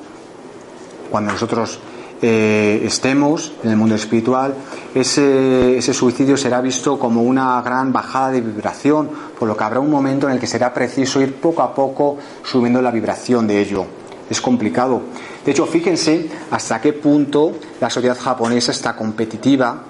Cuando 1.11 1.33
nosotros 1.33 1.81
eh, 2.25 2.81
estemos 2.85 3.53
en 3.65 3.71
el 3.71 3.77
mundo 3.77 3.97
espiritual, 3.97 4.55
ese, 4.95 5.77
ese 5.77 5.93
suicidio 5.93 6.37
será 6.37 6.61
visto 6.61 6.97
como 6.97 7.23
una 7.23 7.61
gran 7.63 7.93
bajada 7.93 8.31
de 8.31 8.41
vibración, 8.41 9.11
por 9.37 9.49
lo 9.49 9.57
que 9.57 9.65
habrá 9.65 9.81
un 9.81 9.91
momento 9.91 10.29
en 10.29 10.35
el 10.35 10.39
que 10.39 10.47
será 10.47 10.73
preciso 10.73 11.21
ir 11.21 11.35
poco 11.35 11.63
a 11.63 11.75
poco 11.75 12.19
subiendo 12.45 12.81
la 12.81 12.93
vibración 12.93 13.49
de 13.49 13.61
ello. 13.61 14.02
Es 14.31 14.41
complicado. 14.41 15.03
De 15.45 15.51
hecho, 15.53 15.67
fíjense 15.67 16.29
hasta 16.51 16.81
qué 16.81 16.93
punto 16.93 17.53
la 17.81 17.91
sociedad 17.91 18.19
japonesa 18.19 18.73
está 18.73 18.95
competitiva 18.97 19.85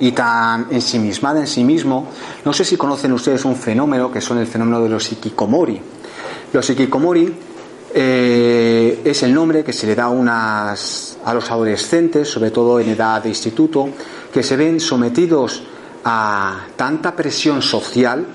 y 0.00 0.12
tan 0.12 0.66
ensimismada 0.70 1.40
en 1.40 1.46
sí 1.46 1.62
mismo. 1.62 2.08
No 2.44 2.52
sé 2.52 2.64
si 2.64 2.76
conocen 2.76 3.12
ustedes 3.12 3.44
un 3.44 3.56
fenómeno 3.56 4.10
que 4.10 4.20
son 4.20 4.38
el 4.38 4.46
fenómeno 4.46 4.82
de 4.82 4.88
los 4.88 5.12
ikikomori. 5.12 5.80
Los 6.52 6.68
ikikomori 6.70 7.32
eh, 7.92 9.02
es 9.04 9.22
el 9.22 9.34
nombre 9.34 9.62
que 9.62 9.72
se 9.72 9.86
le 9.86 9.94
da 9.94 10.08
unas, 10.08 11.18
a 11.24 11.34
los 11.34 11.50
adolescentes, 11.50 12.28
sobre 12.28 12.50
todo 12.50 12.80
en 12.80 12.88
edad 12.88 13.22
de 13.22 13.28
instituto, 13.28 13.88
que 14.32 14.42
se 14.42 14.56
ven 14.56 14.80
sometidos 14.80 15.62
a 16.04 16.66
tanta 16.76 17.14
presión 17.14 17.62
social. 17.62 18.26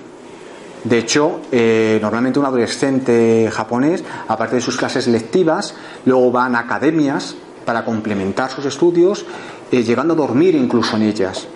De 0.86 1.00
hecho, 1.00 1.42
eh, 1.52 1.98
normalmente 2.00 2.38
un 2.38 2.46
adolescente 2.46 3.50
japonés, 3.52 4.04
aparte 4.28 4.58
de 4.58 4.62
sus 4.62 4.78
clases 4.78 5.08
lectivas, 5.08 5.74
luego 6.06 6.32
van 6.32 6.56
a 6.56 6.60
academias 6.60 7.36
para 7.66 7.84
complementar 7.84 8.52
sus 8.52 8.66
estudios, 8.66 9.26
eh, 9.72 9.84
llegando 9.84 10.14
a 10.14 10.18
dormir 10.18 10.54
incluso 10.54 10.96
en 10.96 11.02
ellas. 11.02 11.48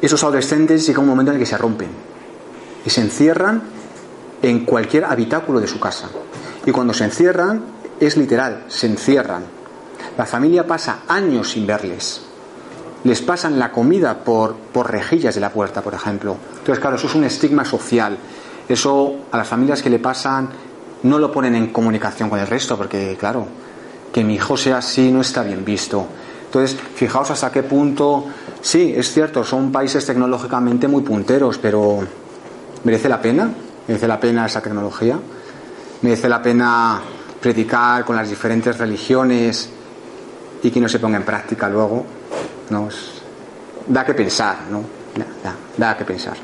Esos 0.00 0.24
adolescentes 0.24 0.86
llega 0.86 1.00
un 1.00 1.08
momento 1.08 1.30
en 1.30 1.36
el 1.36 1.42
que 1.42 1.46
se 1.46 1.58
rompen 1.58 1.90
y 2.86 2.88
se 2.88 3.02
encierran 3.02 3.62
en 4.40 4.64
cualquier 4.64 5.04
habitáculo 5.04 5.60
de 5.60 5.66
su 5.66 5.78
casa. 5.78 6.08
Y 6.64 6.70
cuando 6.70 6.94
se 6.94 7.04
encierran, 7.04 7.62
es 8.00 8.16
literal, 8.16 8.64
se 8.68 8.86
encierran. 8.86 9.44
La 10.16 10.24
familia 10.24 10.66
pasa 10.66 11.00
años 11.06 11.50
sin 11.50 11.66
verles. 11.66 12.29
Les 13.04 13.22
pasan 13.22 13.58
la 13.58 13.72
comida 13.72 14.18
por, 14.24 14.54
por 14.54 14.90
rejillas 14.90 15.34
de 15.34 15.40
la 15.40 15.50
puerta, 15.50 15.82
por 15.82 15.94
ejemplo. 15.94 16.36
Entonces, 16.58 16.80
claro, 16.80 16.96
eso 16.96 17.06
es 17.06 17.14
un 17.14 17.24
estigma 17.24 17.64
social. 17.64 18.16
Eso 18.68 19.16
a 19.32 19.38
las 19.38 19.48
familias 19.48 19.82
que 19.82 19.90
le 19.90 19.98
pasan 19.98 20.48
no 21.02 21.18
lo 21.18 21.32
ponen 21.32 21.54
en 21.54 21.68
comunicación 21.68 22.28
con 22.28 22.38
el 22.38 22.46
resto, 22.46 22.76
porque, 22.76 23.16
claro, 23.18 23.46
que 24.12 24.22
mi 24.22 24.34
hijo 24.34 24.56
sea 24.56 24.78
así 24.78 25.10
no 25.10 25.22
está 25.22 25.42
bien 25.42 25.64
visto. 25.64 26.06
Entonces, 26.44 26.76
fijaos 26.94 27.30
hasta 27.30 27.50
qué 27.50 27.62
punto, 27.62 28.26
sí, 28.60 28.92
es 28.94 29.12
cierto, 29.12 29.44
son 29.44 29.70
países 29.70 30.04
tecnológicamente 30.04 30.88
muy 30.88 31.02
punteros, 31.02 31.58
pero 31.58 32.00
¿merece 32.84 33.08
la 33.08 33.22
pena? 33.22 33.50
¿Merece 33.86 34.08
la 34.08 34.20
pena 34.20 34.46
esa 34.46 34.60
tecnología? 34.60 35.18
merece 36.02 36.28
la 36.28 36.42
pena 36.42 37.00
predicar 37.40 38.04
con 38.04 38.16
las 38.16 38.28
diferentes 38.28 38.78
religiones 38.78 39.68
y 40.62 40.70
que 40.70 40.80
no 40.80 40.88
se 40.88 40.98
ponga 40.98 41.16
en 41.16 41.24
práctica 41.24 41.68
luego. 41.68 42.04
¿No? 42.70 42.88
da 43.86 44.04
que 44.04 44.14
pensar, 44.14 44.56
¿no? 44.70 44.82
Da, 45.42 45.54
da, 45.76 45.96
que 45.96 46.04
pensar. 46.04 46.36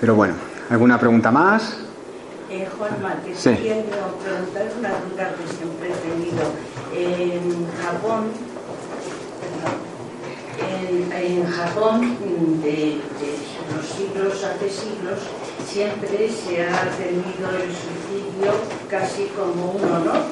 Pero 0.00 0.14
bueno, 0.14 0.34
¿alguna 0.70 0.98
pregunta 0.98 1.30
más? 1.30 1.76
Eh, 2.50 2.68
Juanma, 2.76 3.14
te 3.24 3.34
sí. 3.34 3.50
quiero 3.60 4.18
preguntar 4.22 4.72
una 4.78 4.90
duda 4.90 5.34
que 5.36 5.46
siempre 5.56 5.88
he 5.88 5.96
tenido. 6.08 6.44
En 6.94 7.66
Japón, 7.82 8.30
en, 10.60 11.12
en 11.12 11.46
Japón, 11.50 12.16
de, 12.62 12.70
de 12.70 13.00
los 13.74 13.86
siglos 13.86 14.44
hace 14.44 14.68
siglos, 14.68 15.20
siempre 15.66 16.28
se 16.28 16.62
ha 16.68 16.82
tenido 16.96 17.50
el 17.50 17.70
suicidio 17.72 18.52
casi 18.90 19.26
como 19.36 19.72
un 19.72 19.84
honor. 19.84 20.22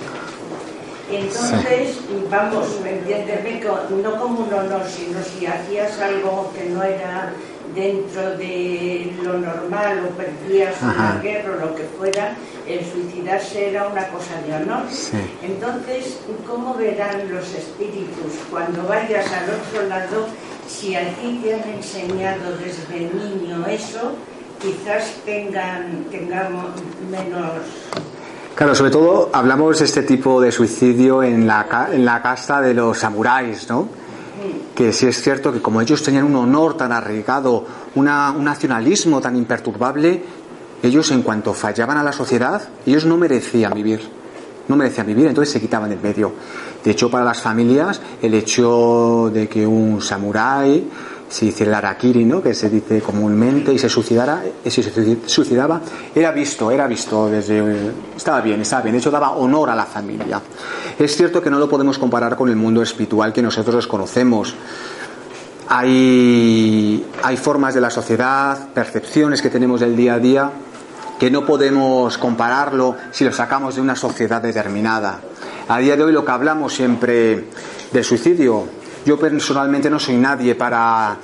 Entonces, 1.11 1.99
vamos, 2.31 2.69
entiéndeme, 2.85 3.61
no 4.03 4.19
como 4.19 4.41
un 4.41 4.55
honor, 4.55 4.83
sino 4.87 5.23
si 5.23 5.47
hacías 5.47 5.99
algo 6.01 6.53
que 6.55 6.71
no 6.71 6.83
era 6.83 7.33
dentro 7.75 8.37
de 8.37 9.13
lo 9.23 9.39
normal 9.39 10.07
o 10.07 10.17
perdías 10.17 10.75
una 10.83 11.21
guerra 11.23 11.55
o 11.57 11.67
lo 11.67 11.75
que 11.75 11.85
fuera, 11.99 12.37
el 12.67 12.85
suicidarse 12.85 13.71
era 13.71 13.89
una 13.89 14.07
cosa 14.09 14.41
de 14.47 14.55
honor. 14.55 14.85
Entonces, 15.43 16.19
¿cómo 16.47 16.75
verán 16.75 17.33
los 17.33 17.53
espíritus 17.55 18.33
cuando 18.51 18.87
vayas 18.87 19.27
al 19.33 19.51
otro 19.51 19.89
lado 19.89 20.27
si 20.69 20.95
a 20.95 21.09
ti 21.17 21.41
te 21.43 21.55
han 21.55 21.69
enseñado 21.69 22.57
desde 22.59 23.01
niño 23.01 23.67
eso? 23.67 24.13
quizás 24.63 25.19
tengan, 25.27 26.07
tengamos 26.11 26.71
menos... 27.11 27.67
Claro, 28.55 28.75
sobre 28.75 28.91
todo 28.91 29.31
hablamos 29.33 29.79
de 29.79 29.87
este 29.87 30.03
tipo 30.03 30.39
de 30.41 30.53
suicidio 30.53 31.23
en 31.23 31.47
la, 31.47 31.89
en 31.91 32.05
la 32.05 32.21
casta 32.21 32.61
de 32.61 32.75
los 32.75 32.99
samuráis, 32.99 33.69
¿no? 33.71 33.89
Que 34.75 34.93
sí 34.93 35.07
es 35.07 35.23
cierto 35.23 35.53
que 35.53 35.63
como 35.63 35.81
ellos 35.81 36.03
tenían 36.03 36.25
un 36.25 36.37
honor 36.37 36.77
tan 36.77 36.93
arraigado, 36.93 37.65
un 37.95 38.05
nacionalismo 38.05 39.23
tan 39.23 39.37
imperturbable, 39.37 40.23
ellos 40.83 41.11
en 41.13 41.23
cuanto 41.23 41.55
fallaban 41.55 41.97
a 41.97 42.03
la 42.03 42.13
sociedad, 42.13 42.61
ellos 42.85 43.07
no 43.07 43.17
merecían 43.17 43.73
vivir, 43.73 44.01
no 44.69 44.77
merecían 44.77 45.07
vivir, 45.07 45.27
entonces 45.27 45.53
se 45.53 45.61
quitaban 45.61 45.89
del 45.89 46.01
medio. 46.01 46.33
De 46.85 46.91
hecho, 46.91 47.11
para 47.11 47.25
las 47.25 47.41
familias, 47.41 48.01
el 48.21 48.35
hecho 48.35 49.31
de 49.33 49.49
que 49.49 49.67
un 49.67 50.03
samurái 50.03 50.89
si 51.33 51.47
hiciera 51.47 51.71
el 51.71 51.75
harakiri, 51.77 52.27
¿no? 52.27 52.43
que 52.43 52.53
se 52.53 52.69
dice 52.69 53.01
comúnmente, 53.01 53.73
y 53.73 53.79
se 53.79 53.89
suicidara, 53.89 54.45
eh, 54.63 54.71
si 54.71 54.83
se 54.83 55.17
suicidaba, 55.25 55.81
era 56.15 56.31
visto, 56.31 56.71
era 56.71 56.87
visto 56.87 57.31
desde. 57.31 57.93
Estaba 58.15 58.43
bien, 58.43 58.61
estaba 58.61 58.83
bien, 58.83 58.93
de 58.93 58.99
hecho 58.99 59.11
daba 59.11 59.31
honor 59.31 59.71
a 59.71 59.75
la 59.75 59.87
familia. 59.87 60.43
Es 60.99 61.17
cierto 61.17 61.41
que 61.41 61.49
no 61.49 61.59
lo 61.59 61.71
podemos 61.71 61.99
comparar 61.99 62.37
con 62.37 62.51
el 62.51 62.57
mundo 62.57 62.83
espiritual 62.83 63.33
que 63.33 63.41
nosotros 63.41 63.87
conocemos. 63.87 64.55
Hay, 65.69 67.03
hay 67.23 67.37
formas 67.39 67.73
de 67.73 67.81
la 67.81 67.89
sociedad, 67.89 68.69
percepciones 68.75 69.41
que 69.41 69.49
tenemos 69.49 69.81
del 69.81 69.97
día 69.97 70.15
a 70.15 70.19
día 70.19 70.51
que 71.19 71.31
no 71.31 71.47
podemos 71.47 72.19
compararlo 72.19 72.97
si 73.11 73.25
lo 73.25 73.33
sacamos 73.33 73.77
de 73.77 73.81
una 73.81 73.97
sociedad 73.97 74.43
determinada. 74.43 75.21
A 75.69 75.79
día 75.79 75.97
de 75.97 76.03
hoy 76.03 76.13
lo 76.13 76.25
que 76.25 76.33
hablamos 76.33 76.75
siempre 76.75 77.45
del 77.93 78.05
suicidio, 78.05 78.82
yo 79.05 79.19
personalmente 79.19 79.91
no 79.91 79.99
soy 79.99 80.17
nadie 80.17 80.55
para, 80.55 81.17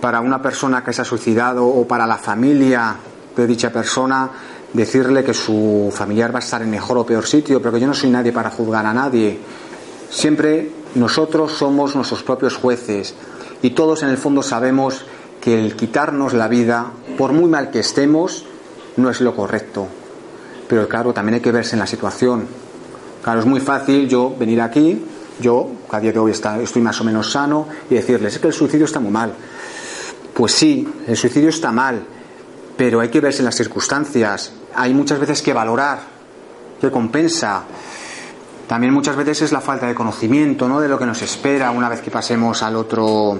para 0.00 0.20
una 0.20 0.40
persona 0.42 0.82
que 0.82 0.92
se 0.92 1.02
ha 1.02 1.04
suicidado 1.04 1.66
o 1.66 1.86
para 1.86 2.06
la 2.06 2.18
familia 2.18 2.96
de 3.36 3.46
dicha 3.46 3.70
persona 3.70 4.30
decirle 4.72 5.24
que 5.24 5.34
su 5.34 5.92
familiar 5.92 6.32
va 6.34 6.38
a 6.38 6.42
estar 6.42 6.62
en 6.62 6.70
mejor 6.70 6.98
o 6.98 7.06
peor 7.06 7.26
sitio, 7.26 7.60
pero 7.60 7.74
que 7.74 7.80
yo 7.80 7.86
no 7.86 7.94
soy 7.94 8.10
nadie 8.10 8.32
para 8.32 8.50
juzgar 8.50 8.86
a 8.86 8.94
nadie. 8.94 9.38
Siempre 10.10 10.70
nosotros 10.94 11.52
somos 11.52 11.94
nuestros 11.94 12.22
propios 12.22 12.56
jueces 12.56 13.14
y 13.62 13.70
todos 13.70 14.02
en 14.02 14.10
el 14.10 14.16
fondo 14.16 14.42
sabemos 14.42 15.04
que 15.40 15.58
el 15.58 15.74
quitarnos 15.76 16.34
la 16.34 16.48
vida, 16.48 16.86
por 17.16 17.32
muy 17.32 17.48
mal 17.48 17.70
que 17.70 17.80
estemos, 17.80 18.44
no 18.96 19.10
es 19.10 19.20
lo 19.20 19.34
correcto. 19.34 19.88
Pero 20.68 20.88
claro, 20.88 21.12
también 21.12 21.34
hay 21.34 21.40
que 21.40 21.52
verse 21.52 21.74
en 21.74 21.80
la 21.80 21.86
situación. 21.86 22.46
Claro, 23.22 23.40
es 23.40 23.46
muy 23.46 23.60
fácil 23.60 24.08
yo 24.08 24.34
venir 24.38 24.60
aquí, 24.60 25.02
yo, 25.40 25.68
a 25.90 26.00
día 26.00 26.12
de 26.12 26.18
hoy 26.18 26.30
estoy 26.32 26.82
más 26.82 27.00
o 27.00 27.04
menos 27.04 27.32
sano, 27.32 27.66
y 27.88 27.94
decirles, 27.94 28.34
es 28.34 28.40
que 28.40 28.48
el 28.48 28.52
suicidio 28.52 28.84
está 28.84 29.00
muy 29.00 29.10
mal. 29.10 29.32
Pues 30.34 30.52
sí, 30.52 30.88
el 31.06 31.16
suicidio 31.16 31.48
está 31.48 31.72
mal, 31.72 32.04
pero 32.76 33.00
hay 33.00 33.08
que 33.08 33.20
verse 33.20 33.40
en 33.40 33.46
las 33.46 33.56
circunstancias. 33.56 34.52
Hay 34.74 34.94
muchas 34.94 35.18
veces 35.18 35.42
que 35.42 35.52
valorar, 35.52 36.00
que 36.80 36.90
compensa. 36.90 37.64
También 38.66 38.94
muchas 38.94 39.16
veces 39.16 39.42
es 39.42 39.52
la 39.52 39.60
falta 39.60 39.86
de 39.86 39.94
conocimiento, 39.94 40.68
¿no? 40.68 40.80
De 40.80 40.88
lo 40.88 40.98
que 40.98 41.06
nos 41.06 41.20
espera 41.22 41.70
una 41.72 41.88
vez 41.88 42.00
que 42.00 42.10
pasemos 42.10 42.62
al 42.62 42.76
otro, 42.76 43.38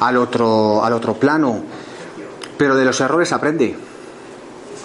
al 0.00 0.16
otro, 0.16 0.84
al 0.84 0.92
otro 0.92 1.14
plano. 1.14 1.60
Pero 2.56 2.74
de 2.74 2.84
los 2.84 3.00
errores 3.00 3.32
aprende. 3.32 3.76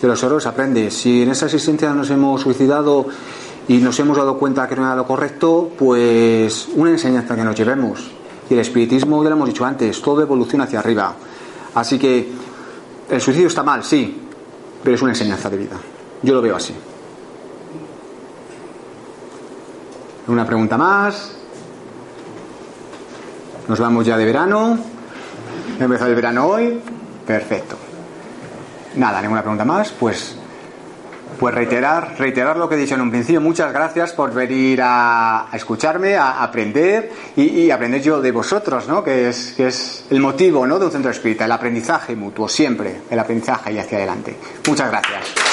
De 0.01 0.08
los 0.08 0.22
errores 0.22 0.45
aprende. 0.45 0.91
Si 0.91 1.24
en 1.24 1.32
esa 1.32 1.45
existencia 1.45 1.91
nos 1.93 2.12
hemos 2.12 2.41
suicidado 2.41 3.08
y 3.68 3.78
nos 3.78 3.97
hemos 3.99 4.18
dado 4.18 4.38
cuenta 4.38 4.68
que 4.68 4.76
no 4.76 4.84
era 4.84 4.95
lo 4.95 5.05
correcto, 5.05 5.72
pues 5.78 6.68
una 6.76 6.91
enseñanza 6.91 7.36
que 7.36 7.43
nos 7.43 7.55
llevemos. 7.55 8.11
Y 8.49 8.53
el 8.53 8.59
espiritismo, 8.59 9.24
ya 9.24 9.30
lo 9.30 9.36
hemos 9.36 9.47
dicho 9.47 9.66
antes, 9.66 10.01
todo 10.01 10.22
evoluciona 10.22 10.66
hacia 10.66 10.80
arriba. 10.80 11.14
Así 11.76 11.97
que 11.97 12.30
el 13.09 13.22
suicidio 13.22 13.47
está 13.47 13.64
mal, 13.64 13.84
sí, 13.84 14.22
pero 14.84 14.95
es 14.95 15.01
una 15.01 15.11
enseñanza 15.11 15.49
de 15.49 15.57
vida. 15.57 15.78
Yo 16.22 16.34
lo 16.34 16.41
veo 16.41 16.55
así. 16.55 16.74
Una 20.28 20.45
pregunta 20.45 20.78
más. 20.78 21.32
Nos 23.68 23.80
vamos 23.80 24.05
ya 24.05 24.18
de 24.18 24.26
verano. 24.26 24.78
Ha 25.80 25.84
empezado 25.84 26.09
el 26.09 26.16
verano 26.16 26.47
hoy. 26.47 26.82
Perfecto. 27.26 27.76
Nada, 28.95 29.22
ninguna 29.22 29.41
pregunta 29.41 29.66
más. 29.66 29.91
Pues 29.91 30.38
pues 31.44 31.56
reiterar, 31.56 32.16
reiterar 32.18 32.56
lo 32.56 32.70
que 32.70 32.76
he 32.76 32.78
dicho 32.78 32.96
en 32.96 33.02
un 33.02 33.12
principio. 33.12 33.41
Muchas 33.41 33.74
gracias 33.74 34.14
por 34.14 34.34
venir 34.34 34.80
a, 34.82 35.50
escucharme, 35.52 36.16
a 36.16 36.41
aprender 36.41 37.12
y, 37.36 37.70
aprender 37.70 38.02
yo 38.02 38.22
de 38.22 38.32
vosotros, 38.32 38.88
¿no? 38.88 39.04
Que 39.04 39.28
es, 39.28 39.52
que 39.58 39.68
es 39.68 40.06
el 40.10 40.22
motivo, 40.22 40.66
¿no? 40.66 40.80
De 40.80 40.86
un 40.86 40.91
centro 40.94 41.12
espírita, 41.12 41.44
el 41.44 41.52
aprendizaje 41.52 42.16
mutuo, 42.16 42.48
siempre, 42.48 43.02
el 43.10 43.20
aprendizaje 43.20 43.74
y 43.74 43.78
hacia 43.78 43.98
adelante. 43.98 44.38
Muchas 44.70 44.89
gracias. 44.89 45.53